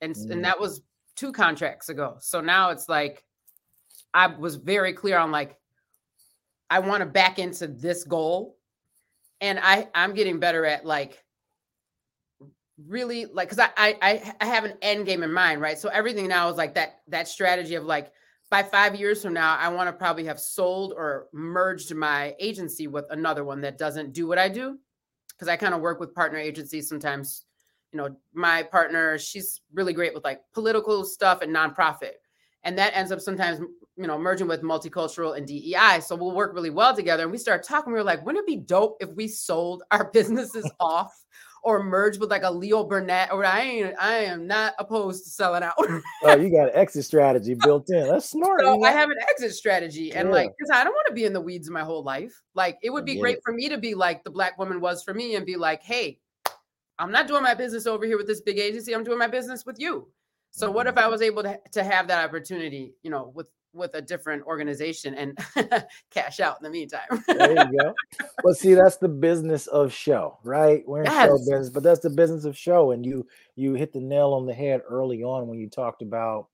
and 0.00 0.14
mm-hmm. 0.14 0.32
and 0.32 0.44
that 0.44 0.58
was 0.58 0.82
two 1.16 1.32
contracts 1.32 1.88
ago 1.88 2.16
so 2.20 2.40
now 2.40 2.70
it's 2.70 2.88
like 2.88 3.24
i 4.14 4.26
was 4.26 4.56
very 4.56 4.92
clear 4.92 5.18
on 5.18 5.30
like 5.30 5.56
i 6.70 6.78
want 6.78 7.00
to 7.00 7.06
back 7.06 7.38
into 7.38 7.66
this 7.66 8.04
goal 8.04 8.56
and 9.40 9.58
i 9.60 9.86
i'm 9.94 10.14
getting 10.14 10.38
better 10.38 10.64
at 10.64 10.86
like 10.86 11.24
really 12.86 13.26
like 13.26 13.48
because 13.48 13.64
I, 13.76 13.96
I 14.02 14.34
I 14.40 14.44
have 14.46 14.64
an 14.64 14.74
end 14.82 15.06
game 15.06 15.22
in 15.22 15.32
mind, 15.32 15.60
right? 15.60 15.78
So 15.78 15.88
everything 15.90 16.26
now 16.26 16.48
is 16.48 16.56
like 16.56 16.74
that 16.74 17.02
that 17.08 17.28
strategy 17.28 17.76
of 17.76 17.84
like 17.84 18.10
by 18.50 18.62
five 18.62 18.94
years 18.94 19.22
from 19.22 19.32
now, 19.32 19.56
I 19.56 19.68
want 19.68 19.88
to 19.88 19.92
probably 19.92 20.24
have 20.26 20.38
sold 20.38 20.92
or 20.96 21.28
merged 21.32 21.94
my 21.94 22.36
agency 22.38 22.86
with 22.86 23.06
another 23.10 23.44
one 23.44 23.60
that 23.62 23.78
doesn't 23.78 24.12
do 24.12 24.26
what 24.26 24.38
I 24.38 24.48
do. 24.48 24.78
Because 25.30 25.48
I 25.48 25.56
kind 25.56 25.74
of 25.74 25.80
work 25.80 25.98
with 25.98 26.14
partner 26.14 26.38
agencies 26.38 26.88
sometimes. 26.88 27.46
You 27.92 27.98
know, 27.98 28.16
my 28.32 28.62
partner, 28.62 29.18
she's 29.18 29.60
really 29.72 29.92
great 29.92 30.14
with 30.14 30.24
like 30.24 30.40
political 30.52 31.04
stuff 31.04 31.42
and 31.42 31.54
nonprofit. 31.54 32.12
And 32.62 32.78
that 32.78 32.96
ends 32.96 33.10
up 33.10 33.20
sometimes, 33.20 33.60
you 33.96 34.06
know, 34.06 34.18
merging 34.18 34.48
with 34.48 34.62
multicultural 34.62 35.36
and 35.36 35.46
DEI. 35.46 36.00
So 36.00 36.16
we'll 36.16 36.34
work 36.34 36.54
really 36.54 36.70
well 36.70 36.94
together. 36.94 37.22
And 37.22 37.32
we 37.32 37.38
start 37.38 37.62
talking. 37.62 37.92
We 37.92 37.98
were 37.98 38.04
like, 38.04 38.24
wouldn't 38.24 38.42
it 38.42 38.46
be 38.46 38.56
dope 38.56 38.96
if 39.00 39.10
we 39.10 39.28
sold 39.28 39.82
our 39.90 40.10
businesses 40.10 40.70
off 40.80 41.12
or 41.62 41.82
merge 41.82 42.18
with 42.18 42.30
like 42.30 42.42
a 42.42 42.50
Leo 42.50 42.84
Burnett, 42.84 43.32
or 43.32 43.42
I 43.42 43.60
ain't, 43.60 43.94
I 43.98 44.16
am 44.16 44.46
not 44.46 44.74
opposed 44.78 45.24
to 45.24 45.30
selling 45.30 45.62
out. 45.62 45.72
oh, 45.78 46.36
you 46.36 46.50
got 46.54 46.68
an 46.68 46.74
exit 46.74 47.06
strategy 47.06 47.54
built 47.54 47.88
in. 47.88 48.06
That's 48.06 48.28
smart. 48.28 48.60
So 48.60 48.84
I 48.84 48.90
have 48.90 49.08
an 49.08 49.16
exit 49.30 49.54
strategy, 49.54 50.12
and 50.12 50.28
yeah. 50.28 50.34
like, 50.34 50.50
because 50.58 50.70
I 50.70 50.84
don't 50.84 50.92
want 50.92 51.06
to 51.08 51.14
be 51.14 51.24
in 51.24 51.32
the 51.32 51.40
weeds 51.40 51.70
my 51.70 51.80
whole 51.80 52.02
life. 52.02 52.42
Like, 52.54 52.76
it 52.82 52.90
would 52.90 53.06
be 53.06 53.18
great 53.18 53.38
for 53.42 53.54
me 53.54 53.70
to 53.70 53.78
be 53.78 53.94
like 53.94 54.24
the 54.24 54.30
black 54.30 54.58
woman 54.58 54.78
was 54.78 55.02
for 55.02 55.14
me, 55.14 55.36
and 55.36 55.46
be 55.46 55.56
like, 55.56 55.82
hey, 55.82 56.18
I'm 56.98 57.10
not 57.10 57.26
doing 57.26 57.42
my 57.42 57.54
business 57.54 57.86
over 57.86 58.04
here 58.04 58.18
with 58.18 58.26
this 58.26 58.42
big 58.42 58.58
agency. 58.58 58.94
I'm 58.94 59.02
doing 59.02 59.18
my 59.18 59.26
business 59.26 59.64
with 59.64 59.80
you. 59.80 60.08
So, 60.50 60.70
what 60.70 60.86
if 60.86 60.98
I 60.98 61.02
mm-hmm. 61.02 61.10
was 61.12 61.22
able 61.22 61.42
to 61.44 61.58
to 61.72 61.82
have 61.82 62.08
that 62.08 62.22
opportunity, 62.22 62.92
you 63.02 63.10
know, 63.10 63.32
with 63.34 63.46
with 63.74 63.94
a 63.94 64.02
different 64.02 64.44
organization 64.44 65.14
and 65.14 65.38
cash 66.10 66.40
out 66.40 66.56
in 66.60 66.64
the 66.64 66.70
meantime. 66.70 67.22
there 67.26 67.50
you 67.50 67.78
go. 67.78 67.94
But 68.42 68.56
see, 68.56 68.74
that's 68.74 68.98
the 68.98 69.08
business 69.08 69.66
of 69.66 69.92
show, 69.92 70.38
right? 70.44 70.82
We're 70.86 71.00
in 71.00 71.06
yes. 71.06 71.26
show 71.26 71.38
business, 71.38 71.70
but 71.70 71.82
that's 71.82 72.00
the 72.00 72.10
business 72.10 72.44
of 72.44 72.56
show. 72.56 72.90
And 72.90 73.04
you 73.04 73.26
you 73.56 73.74
hit 73.74 73.92
the 73.92 74.00
nail 74.00 74.32
on 74.32 74.46
the 74.46 74.54
head 74.54 74.82
early 74.88 75.22
on 75.22 75.48
when 75.48 75.58
you 75.58 75.68
talked 75.68 76.02
about 76.02 76.48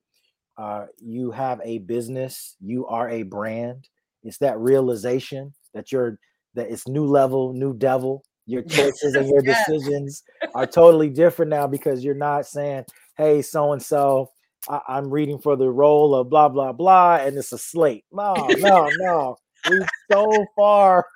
uh, 0.57 0.87
you 0.99 1.31
have 1.31 1.61
a 1.65 1.79
business, 1.79 2.57
you 2.61 2.87
are 2.87 3.09
a 3.09 3.23
brand. 3.23 3.89
It's 4.23 4.39
that 4.39 4.59
realization 4.59 5.55
that 5.75 5.91
you're 5.91 6.19
that 6.55 6.71
it's 6.71 6.87
new 6.87 7.07
level, 7.07 7.53
new 7.53 7.75
devil. 7.75 8.23
Your 8.47 8.63
choices 8.69 9.15
and 9.15 9.29
your 9.29 9.45
yes. 9.45 9.65
decisions 9.67 10.23
are 10.55 10.67
totally 10.67 11.09
different 11.09 11.51
now 11.51 11.67
because 11.67 12.05
you're 12.05 12.15
not 12.15 12.47
saying, 12.47 12.85
"Hey, 13.17 13.43
so 13.43 13.73
and 13.73 13.83
so, 13.83 14.31
I'm 14.69 15.11
reading 15.11 15.39
for 15.39 15.57
the 15.57 15.71
role 15.71 16.15
of 16.15 16.29
blah 16.29 16.49
blah 16.49 16.73
blah," 16.73 17.17
and 17.17 17.37
it's 17.37 17.53
a 17.53 17.59
slate. 17.59 18.05
No, 18.13 18.35
no, 18.59 18.91
no. 18.99 19.37
We 19.69 19.81
so 20.11 20.47
far. 20.57 21.07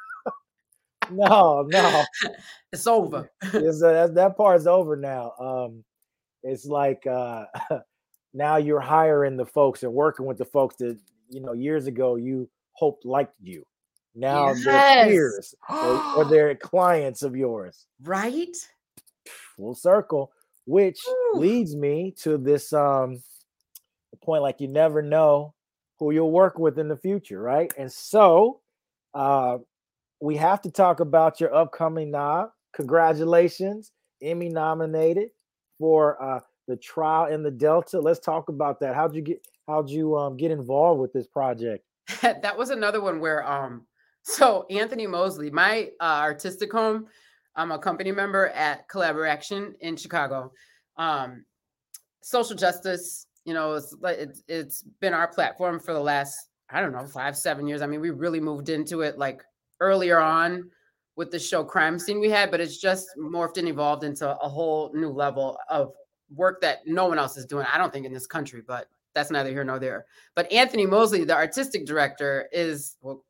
no, 1.11 1.67
no. 1.69 2.05
It's 2.73 2.87
over. 2.87 3.31
It's, 3.43 3.83
uh, 3.83 3.93
that, 3.93 4.15
that 4.15 4.37
part's 4.37 4.67
over 4.67 4.97
now. 4.97 5.33
Um, 5.39 5.85
it's 6.43 6.67
like 6.67 7.07
uh, 7.07 7.47
now 8.35 8.57
you're 8.57 8.81
hiring 8.81 9.37
the 9.37 9.47
folks 9.47 9.83
and 9.83 9.93
working 9.93 10.27
with 10.27 10.39
the 10.39 10.45
folks 10.45 10.77
that 10.77 10.99
you 11.31 11.41
know 11.41 11.53
years 11.53 11.87
ago 11.87 12.17
you 12.17 12.49
hoped 12.73 13.05
liked 13.07 13.37
you 13.41 13.65
now 14.15 14.49
yes. 14.49 14.65
they're 14.65 15.05
peers 15.07 15.55
or, 15.71 16.17
or, 16.17 16.25
they're 16.27 16.55
clients 16.55 17.23
of 17.23 17.35
yours 17.35 17.87
right 18.03 18.57
full 19.57 19.75
circle 19.75 20.31
which 20.67 20.99
Ooh. 21.09 21.39
leads 21.39 21.75
me 21.75 22.15
to 22.21 22.37
this 22.37 22.73
um 22.73 23.23
point 24.25 24.43
like 24.43 24.61
you 24.61 24.69
never 24.69 25.03
know 25.03 25.55
who 25.99 26.11
you'll 26.11 26.33
work 26.33 26.59
with 26.59 26.79
in 26.79 26.89
the 26.89 26.97
future 26.97 27.41
right 27.41 27.73
and 27.79 27.91
so 27.91 28.61
uh 29.15 29.59
we 30.21 30.37
have 30.37 30.61
to 30.63 30.71
talk 30.71 31.01
about 31.01 31.41
your 31.41 31.55
upcoming 31.55 32.11
knob 32.11 32.51
congratulations 32.75 33.93
emmy 34.23 34.49
nominated 34.49 35.29
for 35.79 36.21
uh 36.23 36.41
the 36.67 36.77
trial 36.77 37.27
in 37.27 37.43
the 37.43 37.51
Delta. 37.51 38.01
Let's 38.01 38.21
talk 38.21 38.49
about 38.49 38.81
that. 38.81 38.95
How'd 38.95 39.15
you 39.15 39.23
get 39.23 39.47
how'd 39.67 39.89
you 39.89 40.17
um 40.17 40.37
get 40.37 40.51
involved 40.51 41.01
with 41.01 41.13
this 41.13 41.27
project? 41.27 41.85
that 42.23 42.57
was 42.57 42.71
another 42.71 43.01
one 43.01 43.21
where 43.21 43.49
um 43.51 43.87
so 44.23 44.67
Anthony 44.71 45.07
Moseley, 45.07 45.51
my 45.51 45.91
uh, 46.01 46.21
artistic 46.21 46.73
home, 46.73 47.07
I'm 47.57 47.73
a 47.73 47.79
company 47.79 48.11
member 48.11 48.49
at 48.49 48.89
Collaboraction 48.89 49.75
in 49.81 49.97
Chicago. 49.97 50.53
Um 50.97 51.45
social 52.23 52.57
justice, 52.57 53.27
you 53.45 53.55
know, 53.55 53.75
it's 53.75 53.95
like 54.01 54.19
it's, 54.19 54.43
it's 54.49 54.83
been 55.01 55.15
our 55.15 55.29
platform 55.29 55.79
for 55.79 55.93
the 55.93 56.01
last 56.01 56.49
I 56.71 56.81
don't 56.81 56.93
know, 56.93 57.07
5 57.07 57.37
7 57.37 57.67
years. 57.67 57.83
I 57.83 57.87
mean, 57.87 58.01
we 58.01 58.11
really 58.11 58.41
moved 58.41 58.69
into 58.69 59.03
it 59.03 59.19
like 59.19 59.43
earlier 59.81 60.19
on 60.19 60.71
with 61.17 61.31
the 61.31 61.39
show 61.39 61.63
crime 61.63 61.99
scene 61.99 62.21
we 62.21 62.31
had, 62.31 62.51
but 62.51 62.61
it's 62.61 62.79
just 62.79 63.09
morphed 63.19 63.59
and 63.59 63.69
evolved 63.69 64.05
into 64.05 64.29
a 64.29 64.49
whole 64.49 64.91
new 64.95 65.11
level 65.11 65.59
of 65.69 65.93
work 66.35 66.61
that 66.63 66.87
no 66.87 67.07
one 67.07 67.19
else 67.19 67.37
is 67.37 67.47
doing. 67.47 67.67
I 67.73 67.79
don't 67.79 67.93
think 67.93 68.07
in 68.07 68.13
this 68.13 68.27
country, 68.27 68.63
but 68.67 68.89
that's 69.15 69.31
neither 69.31 69.51
here 69.51 69.65
nor 69.65 69.79
there. 69.79 70.07
But 70.35 70.51
Anthony 70.53 70.87
Moseley, 70.87 71.25
the 71.25 71.37
artistic 71.37 71.87
director, 71.87 72.49
is 72.53 72.97
well, 73.01 73.25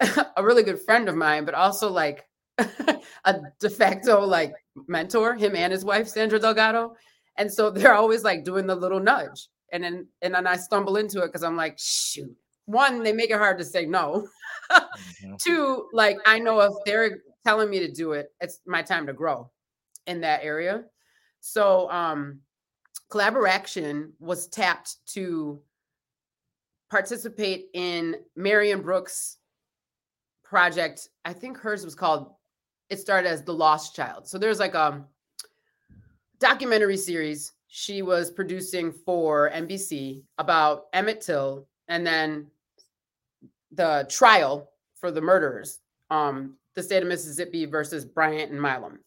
a 0.36 0.42
really 0.42 0.62
good 0.62 0.80
friend 0.80 1.08
of 1.08 1.16
mine, 1.16 1.44
but 1.44 1.54
also 1.54 1.90
like 1.90 2.26
a 2.58 3.40
de 3.58 3.70
facto 3.70 4.20
like 4.20 4.54
mentor, 4.86 5.34
him 5.34 5.56
and 5.56 5.72
his 5.72 5.84
wife, 5.84 6.08
Sandra 6.08 6.38
Delgado. 6.38 6.94
And 7.36 7.50
so 7.50 7.70
they're 7.70 7.94
always 7.94 8.24
like 8.24 8.44
doing 8.44 8.66
the 8.66 8.74
little 8.74 9.00
nudge. 9.00 9.48
And 9.72 9.82
then 9.82 10.06
and 10.20 10.34
then 10.34 10.46
I 10.46 10.56
stumble 10.56 10.96
into 10.96 11.22
it 11.22 11.26
because 11.26 11.42
I'm 11.42 11.56
like, 11.56 11.78
shoot. 11.78 12.34
One, 12.66 13.02
they 13.02 13.12
make 13.12 13.30
it 13.30 13.38
hard 13.38 13.58
to 13.58 13.64
say 13.64 13.86
no. 13.86 14.28
mm-hmm. 14.70 15.34
Two, 15.40 15.88
like 15.92 16.18
I 16.26 16.38
know 16.38 16.60
if 16.60 16.72
they're 16.86 17.22
telling 17.44 17.70
me 17.70 17.80
to 17.80 17.90
do 17.90 18.12
it, 18.12 18.32
it's 18.40 18.60
my 18.66 18.82
time 18.82 19.06
to 19.06 19.12
grow 19.12 19.50
in 20.06 20.20
that 20.20 20.44
area. 20.44 20.84
So 21.40 21.90
um, 21.90 22.40
Collaboraction 23.10 24.10
was 24.20 24.46
tapped 24.46 24.96
to 25.08 25.60
participate 26.90 27.66
in 27.74 28.16
Marion 28.36 28.82
Brooks' 28.82 29.38
project. 30.44 31.08
I 31.24 31.32
think 31.32 31.58
hers 31.58 31.84
was 31.84 31.94
called, 31.94 32.34
it 32.90 32.98
started 32.98 33.28
as 33.28 33.42
The 33.42 33.54
Lost 33.54 33.96
Child. 33.96 34.28
So 34.28 34.38
there's 34.38 34.60
like 34.60 34.74
a 34.74 35.04
documentary 36.38 36.96
series 36.96 37.52
she 37.74 38.02
was 38.02 38.30
producing 38.30 38.92
for 38.92 39.50
NBC 39.50 40.22
about 40.36 40.88
Emmett 40.92 41.22
Till 41.22 41.66
and 41.88 42.06
then 42.06 42.48
the 43.70 44.06
trial 44.10 44.68
for 44.94 45.10
the 45.10 45.22
murderers, 45.22 45.80
um, 46.10 46.58
the 46.74 46.82
state 46.82 47.02
of 47.02 47.08
Mississippi 47.08 47.64
versus 47.64 48.04
Bryant 48.04 48.52
and 48.52 48.60
Milam. 48.60 48.98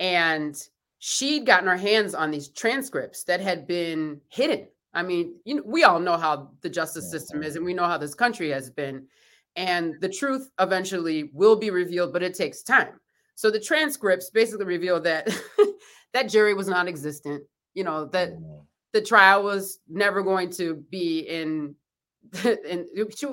And 0.00 0.54
she'd 0.98 1.46
gotten 1.46 1.66
her 1.66 1.78
hands 1.78 2.14
on 2.14 2.30
these 2.30 2.48
transcripts 2.48 3.24
that 3.24 3.40
had 3.40 3.66
been 3.66 4.20
hidden. 4.28 4.68
I 4.92 5.02
mean, 5.02 5.36
you 5.46 5.54
know, 5.54 5.62
we 5.64 5.84
all 5.84 5.98
know 5.98 6.18
how 6.18 6.50
the 6.60 6.68
justice 6.68 7.10
system 7.10 7.42
is, 7.42 7.56
and 7.56 7.64
we 7.64 7.72
know 7.72 7.86
how 7.86 7.96
this 7.96 8.14
country 8.14 8.50
has 8.50 8.68
been. 8.68 9.06
And 9.56 9.94
the 10.02 10.10
truth 10.10 10.50
eventually 10.60 11.30
will 11.32 11.56
be 11.56 11.70
revealed, 11.70 12.12
but 12.12 12.22
it 12.22 12.34
takes 12.34 12.62
time. 12.62 13.00
So 13.34 13.50
the 13.50 13.60
transcripts 13.60 14.28
basically 14.28 14.66
reveal 14.66 15.00
that 15.00 15.34
that 16.12 16.28
jury 16.28 16.52
was 16.52 16.68
non-existent. 16.68 17.44
You 17.74 17.84
know 17.84 18.06
that 18.06 18.34
the 18.92 19.02
trial 19.02 19.42
was 19.42 19.80
never 19.88 20.22
going 20.22 20.50
to 20.50 20.76
be 20.90 21.20
in. 21.20 21.74
And 22.44 22.86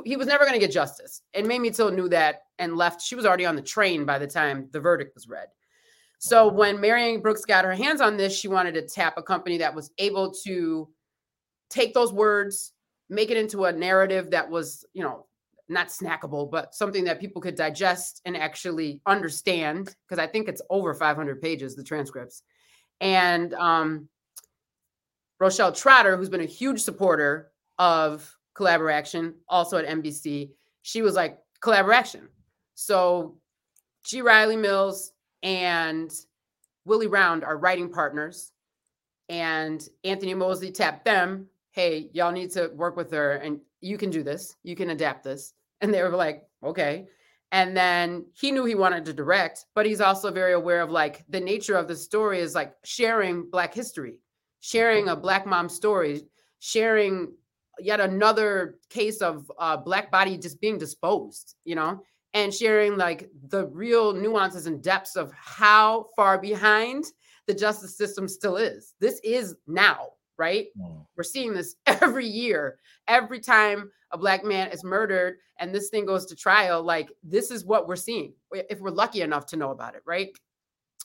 he 0.05 0.17
was 0.17 0.27
never 0.27 0.43
going 0.43 0.53
to 0.53 0.59
get 0.59 0.71
justice. 0.71 1.21
And 1.33 1.47
Mamie 1.47 1.71
Till 1.71 1.91
knew 1.91 2.09
that 2.09 2.41
and 2.59 2.75
left. 2.75 3.01
She 3.01 3.15
was 3.15 3.25
already 3.25 3.45
on 3.45 3.55
the 3.55 3.61
train 3.61 4.05
by 4.05 4.19
the 4.19 4.27
time 4.27 4.67
the 4.71 4.81
verdict 4.81 5.15
was 5.15 5.29
read. 5.29 5.47
So 6.19 6.47
when 6.47 6.79
Marion 6.79 7.19
Brooks 7.21 7.45
got 7.45 7.65
her 7.65 7.73
hands 7.73 7.99
on 7.99 8.15
this, 8.15 8.37
she 8.37 8.47
wanted 8.47 8.73
to 8.75 8.83
tap 8.83 9.17
a 9.17 9.23
company 9.23 9.57
that 9.57 9.73
was 9.73 9.91
able 9.97 10.31
to 10.43 10.87
take 11.71 11.95
those 11.95 12.13
words, 12.13 12.73
make 13.09 13.31
it 13.31 13.37
into 13.37 13.65
a 13.65 13.71
narrative 13.71 14.29
that 14.29 14.47
was, 14.47 14.85
you 14.93 15.01
know, 15.03 15.25
not 15.67 15.87
snackable, 15.87 16.51
but 16.51 16.75
something 16.75 17.05
that 17.05 17.19
people 17.19 17.41
could 17.41 17.55
digest 17.55 18.21
and 18.25 18.37
actually 18.37 19.01
understand. 19.07 19.95
Because 20.07 20.19
I 20.19 20.27
think 20.27 20.47
it's 20.47 20.61
over 20.69 20.93
500 20.93 21.41
pages, 21.41 21.75
the 21.75 21.83
transcripts. 21.83 22.43
And 22.99 23.55
um, 23.55 24.07
Rochelle 25.41 25.71
Trotter, 25.71 26.15
who's 26.15 26.29
been 26.29 26.41
a 26.41 26.45
huge 26.45 26.79
supporter 26.79 27.51
of 27.79 28.37
Collaboraction, 28.55 29.33
also 29.49 29.77
at 29.77 29.87
NBC, 29.87 30.51
she 30.83 31.01
was 31.01 31.15
like, 31.15 31.39
Collaboraction. 31.61 32.27
So 32.75 33.37
G. 34.05 34.21
Riley 34.21 34.55
Mills, 34.55 35.11
and 35.43 36.11
Willie 36.85 37.07
Round 37.07 37.43
are 37.43 37.57
writing 37.57 37.89
partners. 37.89 38.51
And 39.29 39.87
Anthony 40.03 40.33
Moseley 40.33 40.71
tapped 40.71 41.05
them, 41.05 41.47
hey, 41.71 42.09
y'all 42.13 42.31
need 42.31 42.51
to 42.51 42.67
work 42.75 42.95
with 42.95 43.11
her 43.11 43.33
and 43.37 43.59
you 43.79 43.97
can 43.97 44.09
do 44.09 44.23
this, 44.23 44.55
you 44.63 44.75
can 44.75 44.89
adapt 44.89 45.23
this. 45.23 45.53
And 45.79 45.93
they 45.93 46.03
were 46.03 46.09
like, 46.09 46.43
okay. 46.63 47.07
And 47.51 47.75
then 47.75 48.25
he 48.33 48.51
knew 48.51 48.65
he 48.65 48.75
wanted 48.75 49.05
to 49.05 49.13
direct, 49.13 49.65
but 49.73 49.85
he's 49.85 50.01
also 50.01 50.31
very 50.31 50.53
aware 50.53 50.81
of 50.81 50.91
like 50.91 51.25
the 51.29 51.39
nature 51.39 51.75
of 51.75 51.87
the 51.87 51.95
story 51.95 52.39
is 52.39 52.55
like 52.55 52.75
sharing 52.83 53.49
Black 53.49 53.73
history, 53.73 54.19
sharing 54.61 55.09
a 55.09 55.15
Black 55.15 55.45
mom 55.45 55.67
story, 55.67 56.23
sharing 56.59 57.33
yet 57.79 57.99
another 57.99 58.79
case 58.89 59.21
of 59.21 59.51
uh, 59.59 59.75
Black 59.75 60.09
body 60.09 60.37
just 60.37 60.61
being 60.61 60.77
disposed, 60.77 61.55
you 61.65 61.75
know? 61.75 62.01
and 62.33 62.53
sharing 62.53 62.97
like 62.97 63.29
the 63.49 63.67
real 63.67 64.13
nuances 64.13 64.65
and 64.65 64.81
depths 64.81 65.15
of 65.15 65.31
how 65.33 66.07
far 66.15 66.37
behind 66.37 67.05
the 67.47 67.53
justice 67.53 67.97
system 67.97 68.27
still 68.27 68.57
is. 68.57 68.93
This 68.99 69.19
is 69.23 69.55
now, 69.67 70.09
right? 70.37 70.67
Mm. 70.79 71.05
We're 71.17 71.23
seeing 71.23 71.53
this 71.53 71.75
every 71.85 72.27
year. 72.27 72.79
Every 73.07 73.39
time 73.39 73.91
a 74.11 74.17
black 74.17 74.43
man 74.43 74.69
is 74.69 74.83
murdered 74.83 75.37
and 75.59 75.73
this 75.73 75.89
thing 75.89 76.05
goes 76.05 76.25
to 76.27 76.35
trial, 76.35 76.83
like 76.83 77.11
this 77.23 77.51
is 77.51 77.65
what 77.65 77.87
we're 77.87 77.95
seeing 77.95 78.33
if 78.53 78.79
we're 78.79 78.91
lucky 78.91 79.21
enough 79.21 79.45
to 79.47 79.57
know 79.57 79.71
about 79.71 79.95
it, 79.95 80.01
right? 80.05 80.29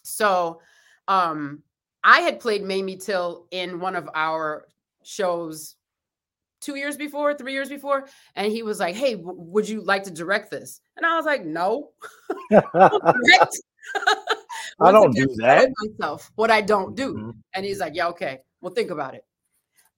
So, 0.03 0.61
um 1.09 1.63
I 2.07 2.21
had 2.21 2.39
played 2.39 2.63
Mamie 2.63 2.97
Till 2.97 3.47
in 3.51 3.81
one 3.81 3.97
of 3.97 4.09
our 4.15 4.69
shows 5.03 5.75
two 6.61 6.77
years 6.77 6.97
before, 6.97 7.35
three 7.35 7.53
years 7.53 7.69
before, 7.69 8.07
and 8.37 8.51
he 8.51 8.63
was 8.63 8.79
like, 8.79 8.95
"Hey, 8.95 9.17
w- 9.17 9.37
would 9.37 9.69
you 9.69 9.83
like 9.83 10.05
to 10.05 10.13
direct 10.13 10.49
this?" 10.49 10.81
And 10.97 11.05
I 11.05 11.17
was 11.17 11.27
like, 11.27 11.45
"No." 11.45 11.91
I 12.53 13.49
don't 14.93 15.17
do 15.17 15.27
that 15.39 15.69
myself. 16.01 16.31
What 16.37 16.53
I 16.53 16.61
don't 16.61 16.95
do, 16.95 17.15
mm-hmm. 17.15 17.31
and 17.55 17.67
he's 17.67 17.81
like, 17.81 17.97
"Yeah, 17.97 18.07
okay. 18.09 18.39
Well, 18.61 18.73
think 18.73 18.91
about 18.91 19.17
it. 19.17 19.25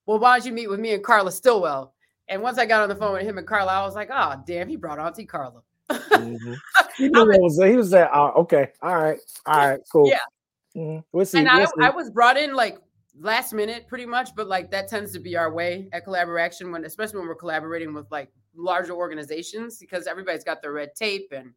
Well, 0.06 0.18
why 0.18 0.38
don't 0.38 0.46
you 0.46 0.52
meet 0.52 0.70
with 0.70 0.80
me 0.80 0.94
and 0.94 1.04
Carla 1.04 1.30
Stillwell?" 1.30 1.92
And 2.28 2.40
once 2.40 2.56
I 2.56 2.64
got 2.64 2.82
on 2.82 2.88
the 2.88 2.96
phone 2.96 3.12
with 3.12 3.26
him 3.26 3.36
and 3.36 3.46
Carla, 3.46 3.72
I 3.72 3.82
was 3.82 3.94
like, 3.94 4.08
"Oh, 4.10 4.42
damn, 4.46 4.66
he 4.66 4.76
brought 4.76 4.98
Auntie 4.98 5.26
Carla." 5.26 5.60
mm-hmm. 5.90 6.54
He, 6.96 7.10
was, 7.10 7.62
he 7.62 7.76
was 7.76 7.92
like, 7.92 8.08
oh, 8.12 8.32
"Okay, 8.40 8.68
all 8.82 8.96
right, 8.96 9.20
all 9.44 9.68
right, 9.68 9.80
cool." 9.92 10.08
Yeah. 10.08 10.18
Mm-hmm. 10.76 11.00
We'll 11.12 11.26
see, 11.26 11.38
and 11.38 11.48
we'll 11.52 11.66
I, 11.80 11.88
I 11.88 11.90
was 11.90 12.10
brought 12.10 12.36
in 12.36 12.54
like 12.54 12.78
last 13.20 13.52
minute 13.52 13.86
pretty 13.88 14.06
much, 14.06 14.34
but 14.36 14.48
like 14.48 14.70
that 14.70 14.88
tends 14.88 15.12
to 15.12 15.18
be 15.18 15.36
our 15.36 15.52
way 15.52 15.88
at 15.92 16.06
Collaboraction 16.06 16.72
when 16.72 16.84
especially 16.84 17.18
when 17.18 17.28
we're 17.28 17.34
collaborating 17.34 17.94
with 17.94 18.06
like 18.10 18.30
larger 18.56 18.92
organizations 18.92 19.78
because 19.78 20.06
everybody's 20.06 20.44
got 20.44 20.62
their 20.62 20.72
red 20.72 20.94
tape 20.94 21.32
and 21.34 21.52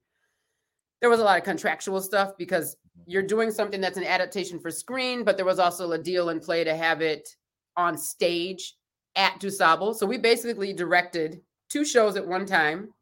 there 1.02 1.10
was 1.10 1.19
a 1.19 1.24
lot 1.24 1.38
of 1.38 1.43
contractual 1.43 2.00
stuff 2.00 2.34
because 2.38 2.78
you're 3.08 3.24
doing 3.24 3.52
something 3.52 3.82
that's 3.82 3.97
an 3.97 4.04
adaptation 4.04 4.60
for 4.60 4.69
screen, 4.69 5.24
but 5.24 5.36
there 5.36 5.45
was 5.45 5.60
also 5.60 5.91
a 5.91 5.97
deal 5.97 6.30
in 6.30 6.39
play 6.39 6.63
to 6.63 6.76
have 6.76 7.02
it 7.02 7.36
on 7.76 7.97
stage 7.97 8.76
at 9.15 9.39
DuSable. 9.39 9.95
So 9.95 10.06
we 10.06 10.17
basically 10.17 10.74
directed 10.74 11.41
two 11.69 11.84
shows 11.84 12.15
at 12.15 12.28
one 12.28 12.45
time. 12.45 12.93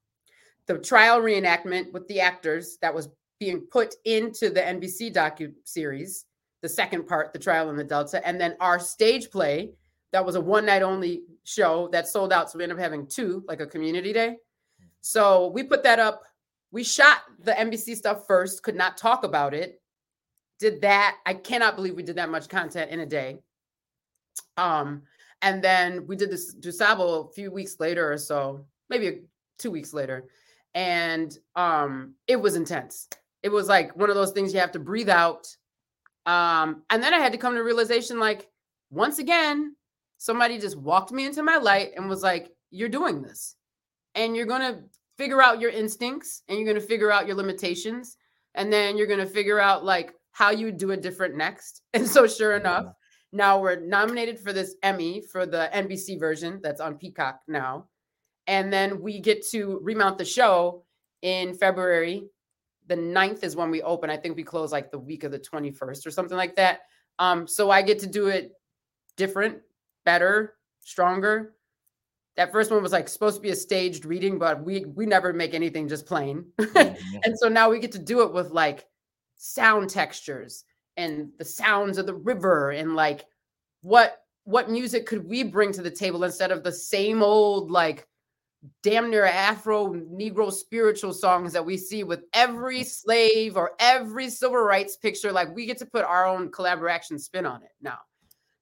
The 0.67 0.78
trial 0.78 1.19
reenactment 1.19 1.91
with 1.91 2.08
the 2.08 2.22
actors 2.22 2.78
that 2.82 2.93
was 2.93 3.10
being 3.39 3.62
put 3.71 3.95
into 4.06 4.49
the 4.49 4.62
NBC 4.62 5.13
docu 5.13 5.54
series, 5.63 6.25
the 6.62 6.69
second 6.69 7.08
part, 7.08 7.34
the 7.34 7.39
trial 7.39 7.69
in 7.69 7.78
the 7.78 7.84
Delta, 7.84 8.25
and 8.28 8.39
then 8.39 8.56
our 8.60 8.80
stage 8.80 9.32
play 9.32 9.71
that 10.12 10.25
was 10.25 10.36
a 10.36 10.41
one 10.41 10.65
night 10.65 10.82
only 10.82 11.23
show 11.43 11.88
that 11.91 12.08
sold 12.08 12.34
out. 12.34 12.49
So 12.49 12.58
we 12.58 12.63
ended 12.63 12.78
up 12.78 12.84
having 12.84 13.08
two, 13.08 13.43
like 13.47 13.62
a 13.62 13.67
community 13.67 14.13
day. 14.13 14.38
So 15.02 15.47
we 15.47 15.63
put 15.63 15.84
that 15.84 15.99
up. 15.99 16.23
We 16.71 16.84
shot 16.84 17.19
the 17.43 17.52
NBC 17.52 17.95
stuff 17.95 18.25
first, 18.28 18.63
could 18.63 18.75
not 18.75 18.97
talk 18.97 19.23
about 19.23 19.54
it. 19.54 19.82
Did 20.60 20.82
that. 20.82 21.17
I 21.25 21.34
cannot 21.34 21.75
believe 21.75 21.95
we 21.95 22.04
did 22.04 22.17
that 22.17 22.30
much 22.30 22.49
content 22.49 22.91
in 22.91 22.99
a 22.99 23.06
day. 23.06 23.39
Um, 24.58 25.04
and 25.41 25.63
then 25.63 26.06
we 26.06 26.15
did 26.15 26.30
this 26.30 26.56
DuSable 26.56 27.30
a 27.30 27.34
few 27.34 27.49
weeks 27.52 27.80
later 27.80 28.12
or 28.12 28.17
so, 28.17 28.65
maybe 28.89 29.21
two 29.58 29.71
weeks 29.71 29.93
later. 29.93 30.25
And 30.75 31.36
um, 31.56 32.15
it 32.28 32.36
was 32.36 32.56
intense. 32.56 33.08
It 33.43 33.49
was 33.49 33.67
like 33.67 33.95
one 33.95 34.10
of 34.10 34.15
those 34.15 34.32
things 34.32 34.54
you 34.54 34.60
have 34.60 34.73
to 34.73 34.80
breathe 34.80 35.10
out. 35.10 35.47
Um, 36.25 36.84
and 36.89 37.02
then 37.02 37.13
I 37.13 37.19
had 37.19 37.32
to 37.32 37.38
come 37.38 37.56
to 37.56 37.63
realization 37.63 38.19
like, 38.19 38.47
once 38.91 39.19
again, 39.19 39.75
somebody 40.17 40.60
just 40.60 40.78
walked 40.78 41.12
me 41.12 41.25
into 41.25 41.43
my 41.43 41.58
light 41.58 41.91
and 41.95 42.10
was 42.10 42.23
like, 42.23 42.52
You're 42.71 42.89
doing 42.89 43.21
this. 43.21 43.56
And 44.15 44.36
you're 44.36 44.45
going 44.45 44.62
to 44.62 44.84
figure 45.17 45.41
out 45.41 45.60
your 45.60 45.71
instincts 45.71 46.43
and 46.47 46.58
you're 46.58 46.67
going 46.67 46.80
to 46.80 46.88
figure 46.88 47.12
out 47.12 47.28
your 47.28 47.36
limitations. 47.36 48.17
And 48.56 48.71
then 48.71 48.97
you're 48.97 49.08
going 49.08 49.19
to 49.19 49.25
figure 49.25 49.60
out 49.60 49.86
like 49.86 50.13
how 50.32 50.52
you 50.52 50.71
do 50.71 50.91
it 50.91 51.02
different 51.02 51.36
next. 51.36 51.82
And 51.93 52.08
so, 52.08 52.28
sure 52.28 52.56
enough, 52.56 52.93
now 53.32 53.60
we're 53.60 53.80
nominated 53.80 54.39
for 54.39 54.54
this 54.54 54.75
Emmy 54.82 55.21
for 55.32 55.45
the 55.45 55.69
NBC 55.73 56.19
version 56.19 56.60
that's 56.63 56.82
on 56.82 56.97
Peacock 56.97 57.41
now. 57.47 57.88
And 58.47 58.73
then 58.73 59.02
we 59.02 59.19
get 59.19 59.45
to 59.52 59.80
remount 59.84 60.17
the 60.17 60.25
show 60.25 60.84
in 61.21 61.54
February. 61.54 62.23
The 62.89 62.95
9th 62.95 63.43
is 63.43 63.56
when 63.56 63.71
we 63.71 63.82
open. 63.84 64.10
I 64.10 64.17
think 64.17 64.36
we 64.36 64.43
close 64.43 64.71
like 64.71 64.91
the 64.91 64.99
week 64.99 65.23
of 65.23 65.32
the 65.32 65.39
21st 65.39 66.06
or 66.06 66.12
something 66.12 66.36
like 66.36 66.56
that. 66.58 66.82
Um, 67.19 67.47
so 67.47 67.71
I 67.71 67.82
get 67.82 67.99
to 67.99 68.08
do 68.08 68.28
it 68.28 68.52
different, 69.15 69.60
better, 70.06 70.56
stronger. 70.82 71.54
That 72.36 72.52
first 72.52 72.71
one 72.71 72.84
was 72.84 72.91
like 72.91 73.08
supposed 73.08 73.38
to 73.38 73.41
be 73.41 73.52
a 73.52 73.56
staged 73.56 74.06
reading, 74.06 74.39
but 74.39 74.63
we 74.63 74.86
we 74.86 75.06
never 75.06 75.34
make 75.34 75.54
anything 75.54 75.88
just 75.88 76.06
plain. 76.06 76.45
Mm-hmm. 76.60 77.17
and 77.23 77.38
so 77.38 77.47
now 77.47 77.69
we 77.69 77.80
get 77.80 77.91
to 77.93 77.99
do 77.99 78.21
it 78.23 78.34
with 78.34 78.52
like 78.52 78.86
sound 79.38 79.89
textures 79.89 80.65
and 80.97 81.30
the 81.38 81.45
sounds 81.45 81.97
of 81.97 82.06
the 82.06 82.13
river 82.13 82.71
and 82.71 82.95
like 82.95 83.25
what 83.82 84.23
what 84.43 84.69
music 84.69 85.06
could 85.06 85.28
we 85.30 85.43
bring 85.43 85.71
to 85.71 85.82
the 85.82 85.91
table 85.91 86.23
instead 86.23 86.52
of 86.52 86.63
the 86.63 86.71
same 86.71 87.21
old 87.21 87.71
like 87.71 88.08
damn 88.84 89.10
near 89.10 89.26
afro 89.26 89.93
negro 89.93 90.52
spiritual 90.52 91.13
songs 91.13 91.54
that 91.54 91.65
we 91.65 91.78
see 91.78 92.04
with 92.04 92.24
every 92.34 92.84
slave 92.84 93.56
or 93.56 93.72
every 93.80 94.30
civil 94.30 94.58
rights 94.58 94.98
picture 94.98 95.32
like 95.32 95.54
we 95.56 95.65
get 95.65 95.78
to 95.78 95.86
put 95.86 96.04
our 96.04 96.26
own 96.26 96.52
Collaboraction 96.52 97.19
spin 97.19 97.45
on 97.45 97.63
it 97.63 97.72
now 97.82 97.98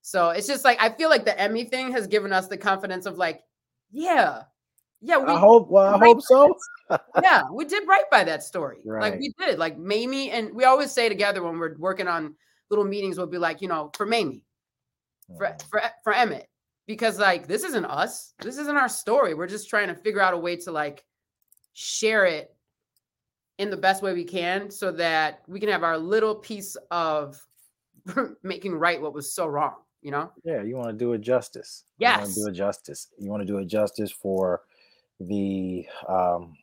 so 0.03 0.29
it's 0.29 0.47
just 0.47 0.63
like 0.63 0.81
i 0.81 0.89
feel 0.89 1.10
like 1.10 1.25
the 1.25 1.39
emmy 1.39 1.63
thing 1.63 1.91
has 1.91 2.05
given 2.05 2.31
us 2.31 2.47
the 2.47 2.57
confidence 2.57 3.07
of 3.07 3.17
like 3.17 3.41
yeah 3.91 4.43
yeah 5.01 5.17
we, 5.17 5.31
i 5.31 5.39
hope 5.39 5.67
well 5.69 5.95
i 5.95 5.97
hope 5.97 6.21
so 6.21 6.55
yeah, 7.21 7.43
we 7.51 7.65
did 7.65 7.88
right 7.88 8.10
by 8.12 8.23
that 8.23 8.43
story. 8.43 8.77
Right. 8.86 9.12
Like 9.12 9.19
we 9.19 9.33
did. 9.39 9.60
Like 9.60 9.77
Mamie, 9.77 10.31
and 10.31 10.53
we 10.53 10.63
always 10.63 10.91
say 10.91 11.10
together 11.10 11.43
when 11.43 11.57
we're 11.57 11.77
working 11.77 12.07
on 12.07 12.36
little 12.69 12.86
meetings, 12.86 13.17
we'll 13.17 13.27
be 13.27 13.38
like, 13.38 13.62
you 13.62 13.67
know, 13.67 13.91
for 13.95 14.05
Mamie, 14.05 14.43
for 15.38 15.47
mm. 15.47 15.63
for 15.69 15.81
for 16.03 16.13
Emmett, 16.13 16.47
because 16.88 17.19
like 17.19 17.47
this 17.47 17.63
isn't 17.63 17.86
us. 17.86 18.34
This 18.39 18.58
isn't 18.58 18.78
our 18.78 18.89
story. 18.89 19.34
We're 19.34 19.47
just 19.47 19.69
trying 19.69 19.89
to 19.89 19.95
figure 19.95 20.21
out 20.21 20.34
a 20.34 20.38
way 20.38 20.56
to 20.56 20.71
like 20.71 21.04
share 21.73 22.26
it 22.26 22.56
in 23.60 23.69
the 23.69 23.78
best 23.78 24.02
way 24.02 24.13
we 24.13 24.23
can, 24.23 24.71
so 24.71 24.91
that 24.93 25.41
we 25.47 25.60
can 25.60 25.69
have 25.69 25.84
our 25.84 25.97
little 25.97 26.36
piece 26.36 26.78
of 26.89 27.39
making 28.43 28.73
right 28.73 29.02
what 29.02 29.13
was 29.13 29.34
so 29.34 29.45
wrong. 29.45 29.76
You 30.02 30.12
know? 30.12 30.32
Yeah, 30.43 30.62
you 30.62 30.78
want 30.78 30.89
to 30.89 30.93
do 30.93 31.13
it 31.13 31.21
justice. 31.21 31.84
Yes, 32.00 32.36
do 32.36 32.47
it 32.47 32.54
justice. 32.54 33.08
You 33.19 33.30
want 33.30 33.41
to 33.41 33.47
do 33.47 33.58
it 33.58 33.65
justice 33.65 34.12
for 34.12 34.62
the 35.19 35.86
um 36.08 36.56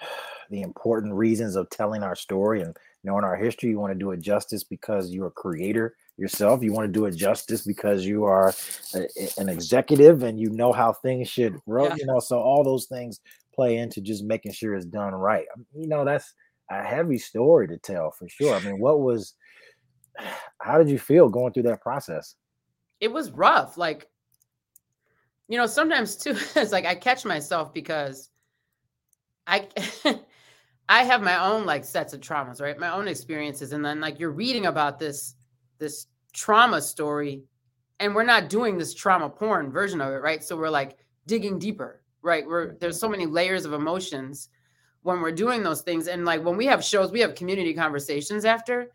the 0.50 0.62
important 0.62 1.14
reasons 1.14 1.56
of 1.56 1.70
telling 1.70 2.02
our 2.02 2.16
story 2.16 2.62
and 2.62 2.76
knowing 3.04 3.24
our 3.24 3.36
history. 3.36 3.70
You 3.70 3.78
want 3.78 3.92
to 3.92 3.98
do 3.98 4.10
it 4.10 4.20
justice 4.20 4.64
because 4.64 5.10
you're 5.10 5.28
a 5.28 5.30
creator 5.32 5.94
yourself. 6.16 6.62
You 6.62 6.72
want 6.72 6.86
to 6.86 6.92
do 6.92 7.06
it 7.06 7.16
justice 7.16 7.62
because 7.62 8.04
you 8.04 8.24
are 8.24 8.54
a, 8.94 9.08
an 9.38 9.48
executive 9.48 10.22
and 10.22 10.38
you 10.38 10.50
know 10.50 10.72
how 10.72 10.92
things 10.92 11.28
should 11.28 11.58
run. 11.66 11.90
Yeah. 11.90 11.96
You 11.98 12.06
know, 12.06 12.20
so 12.20 12.38
all 12.38 12.64
those 12.64 12.86
things 12.86 13.20
play 13.54 13.76
into 13.76 14.00
just 14.00 14.24
making 14.24 14.52
sure 14.52 14.74
it's 14.74 14.86
done 14.86 15.14
right. 15.14 15.46
Um, 15.56 15.66
you 15.74 15.88
know, 15.88 16.04
that's 16.04 16.32
a 16.70 16.82
heavy 16.82 17.18
story 17.18 17.68
to 17.68 17.78
tell 17.78 18.10
for 18.10 18.28
sure. 18.28 18.54
I 18.54 18.60
mean, 18.60 18.78
what 18.78 19.00
was, 19.00 19.34
how 20.60 20.78
did 20.78 20.88
you 20.88 20.98
feel 20.98 21.28
going 21.28 21.52
through 21.52 21.64
that 21.64 21.82
process? 21.82 22.34
It 23.00 23.12
was 23.12 23.30
rough. 23.30 23.76
Like, 23.76 24.08
you 25.48 25.58
know, 25.58 25.66
sometimes 25.66 26.16
too, 26.16 26.36
it's 26.56 26.72
like 26.72 26.86
I 26.86 26.94
catch 26.94 27.24
myself 27.24 27.74
because 27.74 28.30
I 29.46 29.68
I 30.88 31.04
have 31.04 31.22
my 31.22 31.46
own 31.46 31.64
like 31.64 31.84
sets 31.84 32.12
of 32.12 32.20
traumas, 32.20 32.60
right? 32.60 32.78
My 32.78 32.90
own 32.92 33.08
experiences. 33.08 33.72
And 33.72 33.84
then 33.84 34.00
like 34.00 34.20
you're 34.20 34.30
reading 34.30 34.66
about 34.66 34.98
this 34.98 35.34
this 35.78 36.06
trauma 36.32 36.80
story 36.80 37.42
and 38.00 38.14
we're 38.14 38.24
not 38.24 38.48
doing 38.48 38.76
this 38.76 38.92
trauma 38.92 39.30
porn 39.30 39.70
version 39.70 40.00
of 40.00 40.12
it, 40.12 40.16
right? 40.16 40.42
So 40.42 40.56
we're 40.56 40.70
like 40.70 40.98
digging 41.26 41.58
deeper, 41.58 42.02
right? 42.22 42.46
We're 42.46 42.74
there's 42.78 42.98
so 42.98 43.08
many 43.08 43.26
layers 43.26 43.64
of 43.64 43.72
emotions 43.72 44.48
when 45.02 45.20
we're 45.20 45.32
doing 45.32 45.62
those 45.62 45.82
things. 45.82 46.08
And 46.08 46.24
like 46.24 46.44
when 46.44 46.56
we 46.56 46.66
have 46.66 46.82
shows, 46.82 47.12
we 47.12 47.20
have 47.20 47.34
community 47.34 47.74
conversations 47.74 48.44
after. 48.44 48.90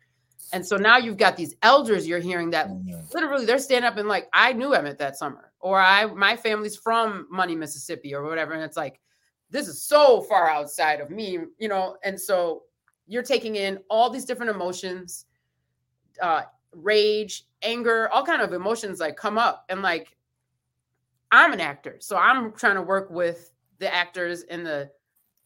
And 0.52 0.66
so 0.66 0.76
now 0.76 0.96
you've 0.98 1.16
got 1.16 1.36
these 1.36 1.54
elders 1.62 2.06
you're 2.06 2.18
hearing 2.18 2.50
that 2.50 2.68
mm-hmm. 2.68 3.00
literally 3.14 3.46
they're 3.46 3.58
standing 3.58 3.88
up 3.88 3.96
and 3.96 4.08
like, 4.08 4.28
I 4.32 4.52
knew 4.52 4.74
Emmett 4.74 4.98
that 4.98 5.16
summer, 5.16 5.52
or 5.60 5.80
I 5.80 6.06
my 6.06 6.36
family's 6.36 6.76
from 6.76 7.26
Money, 7.30 7.54
Mississippi, 7.54 8.14
or 8.14 8.24
whatever. 8.24 8.52
And 8.54 8.62
it's 8.62 8.76
like, 8.76 9.00
this 9.50 9.68
is 9.68 9.82
so 9.82 10.22
far 10.22 10.48
outside 10.48 11.00
of 11.00 11.10
me, 11.10 11.38
you 11.58 11.68
know. 11.68 11.96
And 12.02 12.20
so 12.20 12.62
you're 13.06 13.22
taking 13.22 13.56
in 13.56 13.78
all 13.88 14.10
these 14.10 14.24
different 14.24 14.50
emotions, 14.50 15.26
uh, 16.20 16.42
rage, 16.72 17.44
anger, 17.62 18.08
all 18.10 18.24
kind 18.24 18.42
of 18.42 18.52
emotions 18.52 19.00
like 19.00 19.16
come 19.16 19.38
up. 19.38 19.64
And 19.68 19.82
like, 19.82 20.16
I'm 21.32 21.52
an 21.52 21.60
actor, 21.60 21.96
so 22.00 22.16
I'm 22.16 22.52
trying 22.52 22.74
to 22.74 22.82
work 22.82 23.10
with 23.10 23.52
the 23.78 23.92
actors 23.92 24.42
in 24.42 24.64
the 24.64 24.90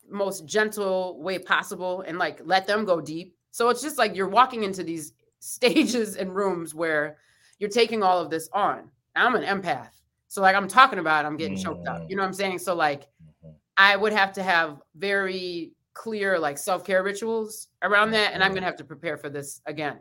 most 0.09 0.47
gentle 0.47 1.21
way 1.21 1.39
possible 1.39 2.03
and 2.03 2.19
like 2.19 2.41
let 2.45 2.67
them 2.67 2.85
go 2.85 3.01
deep. 3.01 3.37
So 3.51 3.69
it's 3.69 3.83
just 3.83 3.99
like 3.99 4.17
you're 4.17 4.29
walking 4.29 4.65
into 4.65 4.83
these 4.83 5.13
stages 5.39 6.17
and 6.17 6.35
rooms 6.35 6.75
where 6.75 7.19
you're 7.59 7.71
taking 7.71 8.03
all 8.03 8.19
of 8.19 8.31
this 8.31 8.49
on. 8.53 8.91
I'm 9.15 9.35
an 9.35 9.45
empath. 9.45 9.91
So 10.29 10.41
like 10.41 10.57
I'm 10.57 10.67
talking 10.67 10.99
about 10.99 11.25
it, 11.25 11.29
I'm 11.29 11.37
getting 11.37 11.57
choked 11.57 11.87
up. 11.87 12.03
Mm. 12.03 12.11
You 12.11 12.17
know 12.17 12.23
what 12.23 12.29
I'm 12.29 12.35
saying? 12.35 12.59
So 12.59 12.75
like 12.75 13.03
mm-hmm. 13.03 13.51
I 13.77 13.95
would 13.95 14.13
have 14.13 14.33
to 14.33 14.43
have 14.43 14.83
very 14.97 15.73
clear 15.93 16.39
like 16.39 16.59
self-care 16.59 17.05
rituals 17.05 17.69
around 17.83 18.11
that 18.11 18.33
and 18.35 18.43
I'm 18.43 18.51
going 18.51 18.63
to 18.63 18.67
have 18.67 18.77
to 18.77 18.85
prepare 18.85 19.17
for 19.17 19.29
this 19.29 19.61
again 19.67 20.01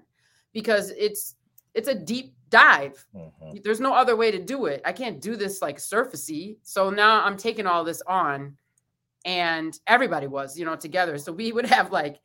because 0.53 0.91
it's 0.91 1.35
it's 1.73 1.87
a 1.87 1.95
deep 1.95 2.35
dive. 2.49 3.03
Mm-hmm. 3.15 3.57
There's 3.63 3.79
no 3.79 3.93
other 3.93 4.15
way 4.15 4.29
to 4.31 4.39
do 4.39 4.67
it. 4.67 4.81
I 4.85 4.91
can't 4.91 5.19
do 5.19 5.35
this 5.35 5.61
like 5.61 5.77
surfacey. 5.77 6.57
So 6.61 6.89
now 6.89 7.23
I'm 7.23 7.35
taking 7.35 7.65
all 7.65 7.83
this 7.83 8.01
on 8.03 8.55
and 9.25 9.77
everybody 9.87 10.27
was, 10.27 10.57
you 10.57 10.65
know, 10.65 10.75
together. 10.75 11.17
So 11.17 11.31
we 11.31 11.51
would 11.51 11.65
have 11.77 11.91
like 11.91 12.19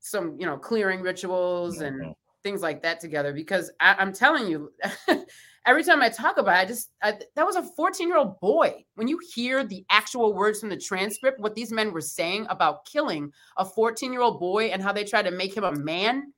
some, 0.00 0.36
you 0.38 0.46
know, 0.46 0.56
clearing 0.56 1.00
rituals 1.00 1.78
mm-hmm. 1.78 2.02
and 2.02 2.14
things 2.44 2.62
like 2.62 2.82
that 2.82 3.00
together 3.00 3.32
because 3.32 3.70
I, 3.80 4.00
am 4.00 4.12
telling 4.12 4.46
you 4.46 4.72
every 5.66 5.82
time 5.82 6.02
I 6.02 6.08
talk 6.08 6.38
about 6.38 6.56
it, 6.56 6.60
I 6.60 6.64
just 6.64 6.90
I, 7.02 7.18
that 7.34 7.44
was 7.44 7.56
a 7.56 7.62
14 7.62 8.06
year 8.06 8.16
old 8.16 8.38
boy. 8.38 8.84
When 8.94 9.08
you 9.08 9.18
hear 9.34 9.64
the 9.64 9.84
actual 9.90 10.34
words 10.34 10.60
from 10.60 10.68
the 10.68 10.76
transcript, 10.76 11.40
what 11.40 11.56
these 11.56 11.72
men 11.72 11.92
were 11.92 12.00
saying 12.00 12.46
about 12.48 12.84
killing 12.84 13.32
a 13.56 13.64
14 13.64 14.12
year 14.12 14.22
old 14.22 14.38
boy 14.38 14.66
and 14.66 14.80
how 14.80 14.92
they 14.92 15.04
tried 15.04 15.22
to 15.22 15.32
make 15.32 15.56
him 15.56 15.64
a 15.64 15.72
man 15.72 16.32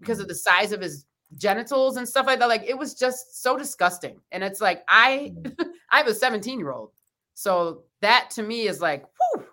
because 0.00 0.18
of 0.20 0.26
mm. 0.26 0.30
the 0.30 0.34
size 0.34 0.72
of 0.72 0.80
his 0.80 1.04
genitals 1.36 1.96
and 1.96 2.08
stuff 2.08 2.26
like 2.26 2.38
that, 2.38 2.48
like 2.48 2.64
it 2.66 2.76
was 2.76 2.94
just 2.94 3.42
so 3.42 3.56
disgusting. 3.56 4.20
And 4.32 4.42
it's 4.44 4.60
like 4.60 4.82
I 4.88 5.32
mm. 5.36 5.54
I 5.90 5.98
have 5.98 6.08
a 6.08 6.14
17 6.14 6.58
year 6.58 6.72
old, 6.72 6.90
so 7.34 7.84
that 8.00 8.30
to 8.30 8.42
me 8.42 8.68
is 8.68 8.80
like, 8.80 9.04
whew, 9.04 9.44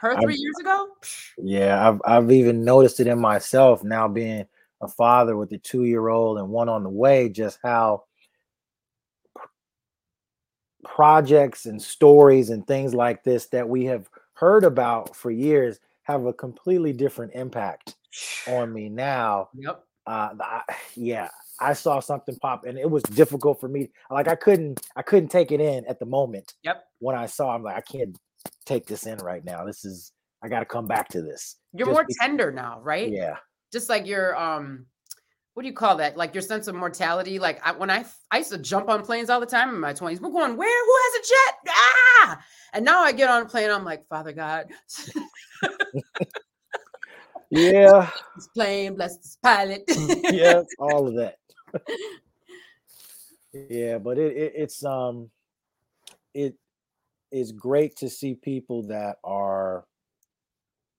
her 0.00 0.14
3 0.14 0.24
I've, 0.24 0.38
years 0.38 0.56
ago. 0.60 0.88
Yeah, 1.38 1.88
I've 1.88 2.00
I've 2.04 2.32
even 2.32 2.64
noticed 2.64 3.00
it 3.00 3.06
in 3.06 3.18
myself 3.18 3.84
now 3.84 4.08
being 4.08 4.46
a 4.80 4.88
father 4.88 5.36
with 5.36 5.52
a 5.52 5.58
two 5.58 5.84
year 5.84 6.08
old 6.08 6.38
and 6.38 6.48
one 6.48 6.68
on 6.68 6.82
the 6.82 6.90
way, 6.90 7.28
just 7.28 7.58
how 7.62 8.04
projects 10.84 11.66
and 11.66 11.80
stories 11.80 12.50
and 12.50 12.66
things 12.66 12.94
like 12.94 13.24
this 13.24 13.46
that 13.46 13.68
we 13.68 13.84
have 13.86 14.08
heard 14.34 14.64
about 14.64 15.16
for 15.16 15.30
years 15.30 15.80
have 16.02 16.26
a 16.26 16.32
completely 16.32 16.92
different 16.92 17.32
impact 17.34 17.96
on 18.48 18.72
me 18.72 18.88
now. 18.88 19.48
Yep. 19.54 19.83
Uh, 20.06 20.30
I, 20.40 20.62
yeah, 20.96 21.28
I 21.60 21.72
saw 21.72 22.00
something 22.00 22.36
pop 22.36 22.64
and 22.64 22.78
it 22.78 22.90
was 22.90 23.02
difficult 23.04 23.60
for 23.60 23.68
me. 23.68 23.90
Like 24.10 24.28
I 24.28 24.34
couldn't, 24.34 24.80
I 24.96 25.02
couldn't 25.02 25.28
take 25.28 25.52
it 25.52 25.60
in 25.60 25.84
at 25.86 25.98
the 25.98 26.06
moment. 26.06 26.54
Yep. 26.62 26.84
When 26.98 27.16
I 27.16 27.26
saw, 27.26 27.54
I'm 27.54 27.62
like, 27.62 27.76
I 27.76 27.80
can't 27.80 28.16
take 28.66 28.86
this 28.86 29.06
in 29.06 29.18
right 29.18 29.44
now. 29.44 29.64
This 29.64 29.84
is, 29.84 30.12
I 30.42 30.48
got 30.48 30.60
to 30.60 30.66
come 30.66 30.86
back 30.86 31.08
to 31.08 31.22
this. 31.22 31.56
You're 31.72 31.86
more 31.86 32.02
because, 32.02 32.16
tender 32.20 32.50
now, 32.50 32.80
right? 32.82 33.10
Yeah. 33.10 33.36
Just 33.72 33.88
like 33.88 34.06
your, 34.06 34.36
um, 34.36 34.86
what 35.54 35.62
do 35.62 35.68
you 35.68 35.74
call 35.74 35.96
that? 35.96 36.16
Like 36.16 36.34
your 36.34 36.42
sense 36.42 36.66
of 36.66 36.74
mortality. 36.74 37.38
Like 37.38 37.64
I, 37.64 37.72
when 37.72 37.88
I, 37.88 38.04
I 38.30 38.38
used 38.38 38.50
to 38.50 38.58
jump 38.58 38.88
on 38.88 39.04
planes 39.04 39.30
all 39.30 39.40
the 39.40 39.46
time 39.46 39.68
in 39.70 39.80
my 39.80 39.92
20s. 39.92 40.20
We're 40.20 40.30
going, 40.30 40.56
where? 40.56 40.84
Who 40.84 40.96
has 41.04 41.14
a 41.14 41.28
jet? 41.28 41.54
Ah! 41.68 42.44
And 42.72 42.84
now 42.84 43.02
I 43.02 43.12
get 43.12 43.30
on 43.30 43.42
a 43.42 43.46
plane. 43.46 43.70
I'm 43.70 43.84
like, 43.84 44.06
Father 44.08 44.32
God. 44.32 44.66
yeah. 47.54 48.10
This 48.36 48.48
plane, 48.48 48.96
bless 48.96 49.16
this 49.16 49.38
pilot. 49.42 49.84
yeah, 50.32 50.62
all 50.78 51.06
of 51.06 51.14
that. 51.14 51.36
yeah, 53.52 53.98
but 53.98 54.18
it, 54.18 54.36
it 54.36 54.52
it's 54.56 54.84
um 54.84 55.30
it 56.34 56.56
is 57.30 57.52
great 57.52 57.96
to 57.96 58.10
see 58.10 58.34
people 58.34 58.82
that 58.88 59.16
are 59.22 59.84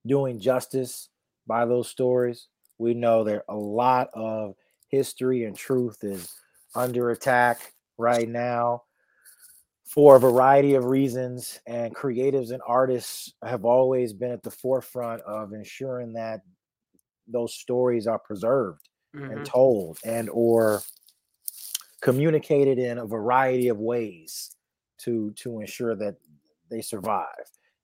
doing 0.07 0.39
justice 0.39 1.09
by 1.47 1.65
those 1.65 1.89
stories 1.89 2.47
we 2.77 2.93
know 2.93 3.23
that 3.23 3.43
a 3.49 3.55
lot 3.55 4.09
of 4.13 4.55
history 4.89 5.43
and 5.43 5.55
truth 5.55 6.03
is 6.03 6.33
under 6.75 7.11
attack 7.11 7.73
right 7.97 8.27
now 8.27 8.83
for 9.85 10.15
a 10.15 10.19
variety 10.19 10.75
of 10.75 10.85
reasons. 10.85 11.59
And 11.67 11.95
creatives 11.95 12.51
and 12.51 12.61
artists 12.67 13.33
have 13.43 13.65
always 13.65 14.13
been 14.13 14.31
at 14.31 14.43
the 14.43 14.51
forefront 14.51 15.21
of 15.23 15.53
ensuring 15.53 16.13
that 16.13 16.41
those 17.27 17.53
stories 17.53 18.07
are 18.07 18.19
preserved 18.19 18.87
mm-hmm. 19.15 19.31
and 19.31 19.45
told 19.45 19.97
and 20.05 20.29
or 20.29 20.81
communicated 22.01 22.77
in 22.77 22.99
a 22.99 23.05
variety 23.05 23.67
of 23.69 23.79
ways 23.79 24.55
to 24.99 25.31
to 25.31 25.59
ensure 25.59 25.95
that 25.95 26.15
they 26.69 26.81
survive 26.81 27.25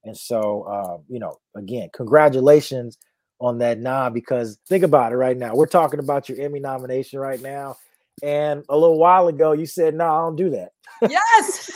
and 0.04 0.16
so 0.16 0.62
uh, 0.64 0.98
you 1.08 1.20
know 1.20 1.40
again 1.56 1.90
congratulations 1.92 3.00
on 3.42 3.58
that 3.58 3.80
nod 3.80 4.14
because 4.14 4.60
think 4.68 4.84
about 4.84 5.12
it 5.12 5.18
right 5.18 5.36
now. 5.36 5.56
We're 5.56 5.66
talking 5.66 6.00
about 6.00 6.30
your 6.30 6.40
Emmy 6.40 6.60
nomination 6.60 7.20
right 7.20 7.42
now. 7.42 7.78
And 8.24 8.64
a 8.70 8.78
little 8.78 9.00
while 9.00 9.28
ago, 9.28 9.54
you 9.54 9.66
said, 9.66 9.96
No, 9.96 10.06
I 10.06 10.20
don't 10.20 10.36
do 10.36 10.52
that. 10.52 10.74
Yes. 11.10 11.72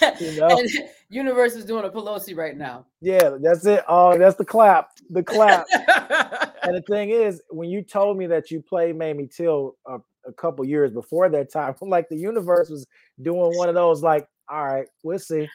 you 0.20 0.40
know? 0.40 0.48
And 0.48 0.68
Universe 1.10 1.54
is 1.54 1.64
doing 1.64 1.84
a 1.84 1.90
Pelosi 1.90 2.36
right 2.36 2.56
now. 2.56 2.86
Yeah, 3.00 3.36
that's 3.40 3.66
it. 3.66 3.84
Oh, 3.88 4.16
that's 4.16 4.36
the 4.36 4.44
clap. 4.44 4.90
The 5.10 5.22
clap. 5.22 5.66
and 6.62 6.76
the 6.76 6.82
thing 6.88 7.10
is, 7.10 7.42
when 7.50 7.68
you 7.68 7.82
told 7.82 8.16
me 8.16 8.26
that 8.26 8.50
you 8.50 8.62
played 8.62 8.96
Mamie 8.96 9.28
Till 9.28 9.76
a, 9.86 9.98
a 10.26 10.32
couple 10.32 10.64
years 10.64 10.90
before 10.92 11.28
that 11.28 11.52
time, 11.52 11.74
I'm 11.80 11.88
like 11.88 12.08
the 12.08 12.16
universe 12.16 12.70
was 12.70 12.86
doing 13.20 13.56
one 13.56 13.68
of 13.68 13.74
those, 13.74 14.02
like, 14.02 14.26
all 14.48 14.64
right, 14.64 14.86
we'll 15.02 15.18
see. 15.18 15.48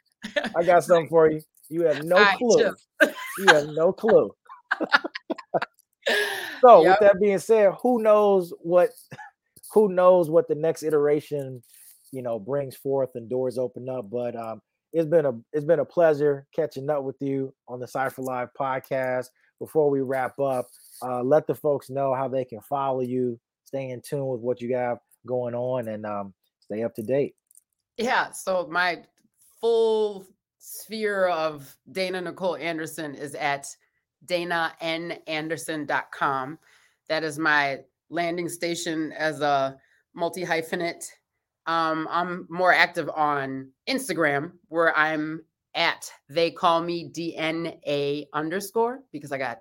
I 0.55 0.63
got 0.63 0.83
something 0.83 1.10
for 1.10 1.31
you. 1.31 1.41
You 1.69 1.81
have 1.83 2.03
no 2.03 2.23
clue. 2.38 2.73
you 3.01 3.47
have 3.47 3.67
no 3.67 3.91
clue. 3.91 4.33
so 6.62 6.83
yep. 6.83 6.99
with 6.99 7.10
that 7.10 7.19
being 7.19 7.39
said, 7.39 7.73
who 7.81 8.01
knows 8.01 8.53
what 8.60 8.91
who 9.73 9.89
knows 9.89 10.29
what 10.29 10.47
the 10.47 10.55
next 10.55 10.83
iteration, 10.83 11.62
you 12.12 12.22
know, 12.22 12.39
brings 12.39 12.76
forth 12.76 13.12
and 13.15 13.30
doors 13.30 13.58
open 13.58 13.89
up. 13.89 14.10
But 14.10 14.36
um 14.36 14.62
it's 14.93 15.08
been 15.08 15.26
a 15.26 15.34
it's 15.54 15.65
been 15.65 15.80
a 15.80 15.86
pleasure 15.86 16.46
catching 16.56 16.89
up 16.89 17.04
with 17.04 17.22
you 17.22 17.54
on 17.67 17.80
the 17.80 17.88
Cypher 17.88 18.22
Live 18.22 18.50
podcast. 18.60 19.28
Before 19.60 19.89
we 19.89 20.02
wrap 20.02 20.39
up, 20.39 20.67
uh, 21.02 21.24
let 21.24 21.48
the 21.48 21.56
folks 21.56 21.89
know 21.89 22.13
how 22.13 22.28
they 22.28 22.46
can 22.46 22.62
follow 22.62 23.02
you, 23.02 23.39
stay 23.65 23.89
in 23.89 24.02
tune 24.02 24.28
with 24.28 24.41
what 24.41 24.62
you 24.62 24.76
have 24.76 25.00
going 25.26 25.56
on, 25.56 25.88
and 25.88 26.06
um, 26.06 26.36
stay 26.60 26.84
up 26.84 26.93
to 26.96 27.02
date. 27.02 27.34
Yeah. 27.98 28.32
So 28.32 28.67
my 28.70 29.04
full 29.60 30.28
sphere 30.60 31.28
of 31.28 31.76
Dana 31.91 32.22
Nicole 32.22 32.56
Anderson 32.56 33.15
is 33.15 33.36
at 33.36 33.67
danananderson.com. 34.26 36.60
That 37.10 37.24
is 37.24 37.38
my 37.39 37.80
landing 38.10 38.50
station 38.50 39.12
as 39.13 39.39
a 39.41 39.80
multi 40.13 40.46
hyphenate. 40.46 41.06
Um, 41.67 42.08
I'm 42.10 42.47
more 42.49 42.73
active 42.73 43.10
on 43.10 43.69
Instagram 43.89 44.53
where 44.69 44.97
I'm 44.97 45.43
at 45.75 46.10
they 46.30 46.49
call 46.49 46.82
me 46.82 47.12
DNA 47.12 48.25
underscore 48.34 49.01
because 49.12 49.32
I 49.32 49.38
got 49.38 49.60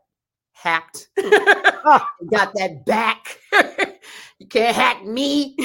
hacked. 0.53 1.09
got 2.31 2.53
that 2.55 2.85
back. 2.87 3.39
you 4.39 4.47
can't 4.47 4.75
hack 4.75 5.05
me. 5.05 5.57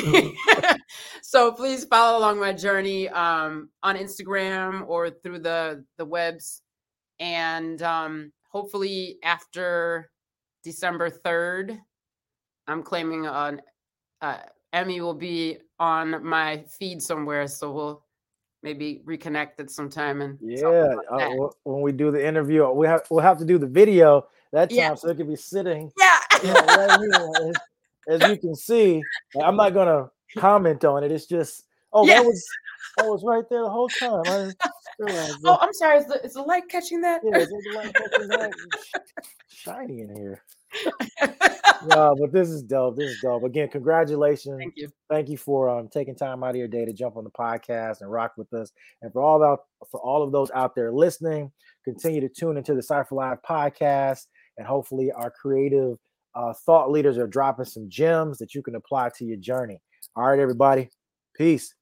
so 1.21 1.51
please 1.51 1.85
follow 1.85 2.19
along 2.19 2.39
my 2.39 2.53
journey 2.53 3.07
um, 3.09 3.69
on 3.83 3.95
Instagram 3.95 4.87
or 4.87 5.09
through 5.09 5.39
the 5.39 5.85
the 5.97 6.05
webs, 6.05 6.61
and 7.19 7.81
um, 7.81 8.31
hopefully 8.49 9.17
after 9.23 10.11
December 10.63 11.09
third, 11.09 11.77
I'm 12.67 12.83
claiming 12.83 13.25
an 13.25 13.61
uh, 14.21 14.37
Emmy 14.73 15.01
will 15.01 15.13
be 15.13 15.57
on 15.81 16.23
my 16.23 16.63
feed 16.79 17.01
somewhere, 17.01 17.47
so 17.47 17.71
we'll 17.71 18.03
maybe 18.63 19.01
reconnect 19.05 19.59
at 19.59 19.71
some 19.71 19.89
time 19.89 20.21
and 20.21 20.37
yeah 20.39 20.93
uh, 21.11 21.29
when 21.63 21.81
we 21.81 21.91
do 21.91 22.11
the 22.11 22.23
interview 22.23 22.69
we 22.69 22.85
have 22.85 23.01
we'll 23.09 23.19
have 23.19 23.39
to 23.39 23.43
do 23.43 23.57
the 23.57 23.65
video 23.65 24.23
that 24.53 24.69
time 24.69 24.77
yeah. 24.77 24.93
so 24.93 25.09
it 25.09 25.17
could 25.17 25.27
be 25.27 25.35
sitting 25.35 25.91
yeah, 25.97 26.19
right 26.77 26.99
here 26.99 27.53
as 28.07 28.21
you 28.27 28.37
can 28.37 28.55
see, 28.55 29.01
I'm 29.41 29.55
not 29.55 29.73
gonna 29.73 30.09
comment 30.37 30.83
on 30.85 31.03
it. 31.03 31.11
It's 31.11 31.25
just 31.25 31.65
oh 31.93 32.05
that 32.07 32.23
was 32.23 32.45
that 32.97 33.05
was 33.05 33.23
right 33.23 33.43
there 33.49 33.61
the 33.61 33.69
whole 33.69 33.89
time. 33.89 34.53
oh, 35.45 35.57
I'm 35.61 35.73
sorry. 35.73 35.99
Is 35.99 36.05
the, 36.05 36.25
is 36.25 36.33
the 36.33 36.41
light 36.41 36.67
catching 36.69 37.01
that? 37.01 37.21
Yeah, 37.23 37.39
the 37.39 37.73
light 37.75 37.93
catching 37.93 38.27
that? 38.27 38.51
Shiny 39.47 40.01
in 40.01 40.15
here. 40.15 40.41
No, 41.85 42.15
but 42.19 42.31
this 42.31 42.49
is 42.49 42.61
dope. 42.61 42.97
This 42.97 43.11
is 43.11 43.21
dope. 43.21 43.43
Again, 43.43 43.67
congratulations. 43.69 44.57
Thank 44.59 44.73
you. 44.77 44.89
Thank 45.09 45.29
you 45.29 45.37
for 45.37 45.69
um, 45.69 45.87
taking 45.87 46.15
time 46.15 46.43
out 46.43 46.51
of 46.51 46.55
your 46.55 46.67
day 46.67 46.85
to 46.85 46.93
jump 46.93 47.17
on 47.17 47.23
the 47.23 47.31
podcast 47.31 48.01
and 48.01 48.11
rock 48.11 48.33
with 48.37 48.53
us. 48.53 48.71
And 49.01 49.11
for 49.11 49.21
all 49.21 49.39
that, 49.39 49.57
for 49.89 49.99
all 49.99 50.23
of 50.23 50.31
those 50.31 50.51
out 50.51 50.75
there 50.75 50.91
listening, 50.91 51.51
continue 51.83 52.21
to 52.21 52.29
tune 52.29 52.57
into 52.57 52.75
the 52.75 52.83
Cypher 52.83 53.15
Live 53.15 53.41
podcast, 53.41 54.27
and 54.57 54.67
hopefully 54.67 55.11
our 55.11 55.31
creative 55.31 55.97
uh, 56.35 56.53
thought 56.65 56.91
leaders 56.91 57.17
are 57.17 57.27
dropping 57.27 57.65
some 57.65 57.89
gems 57.89 58.37
that 58.37 58.53
you 58.53 58.61
can 58.61 58.75
apply 58.75 59.09
to 59.17 59.25
your 59.25 59.37
journey. 59.37 59.79
All 60.15 60.27
right, 60.27 60.39
everybody. 60.39 60.89
Peace. 61.35 61.73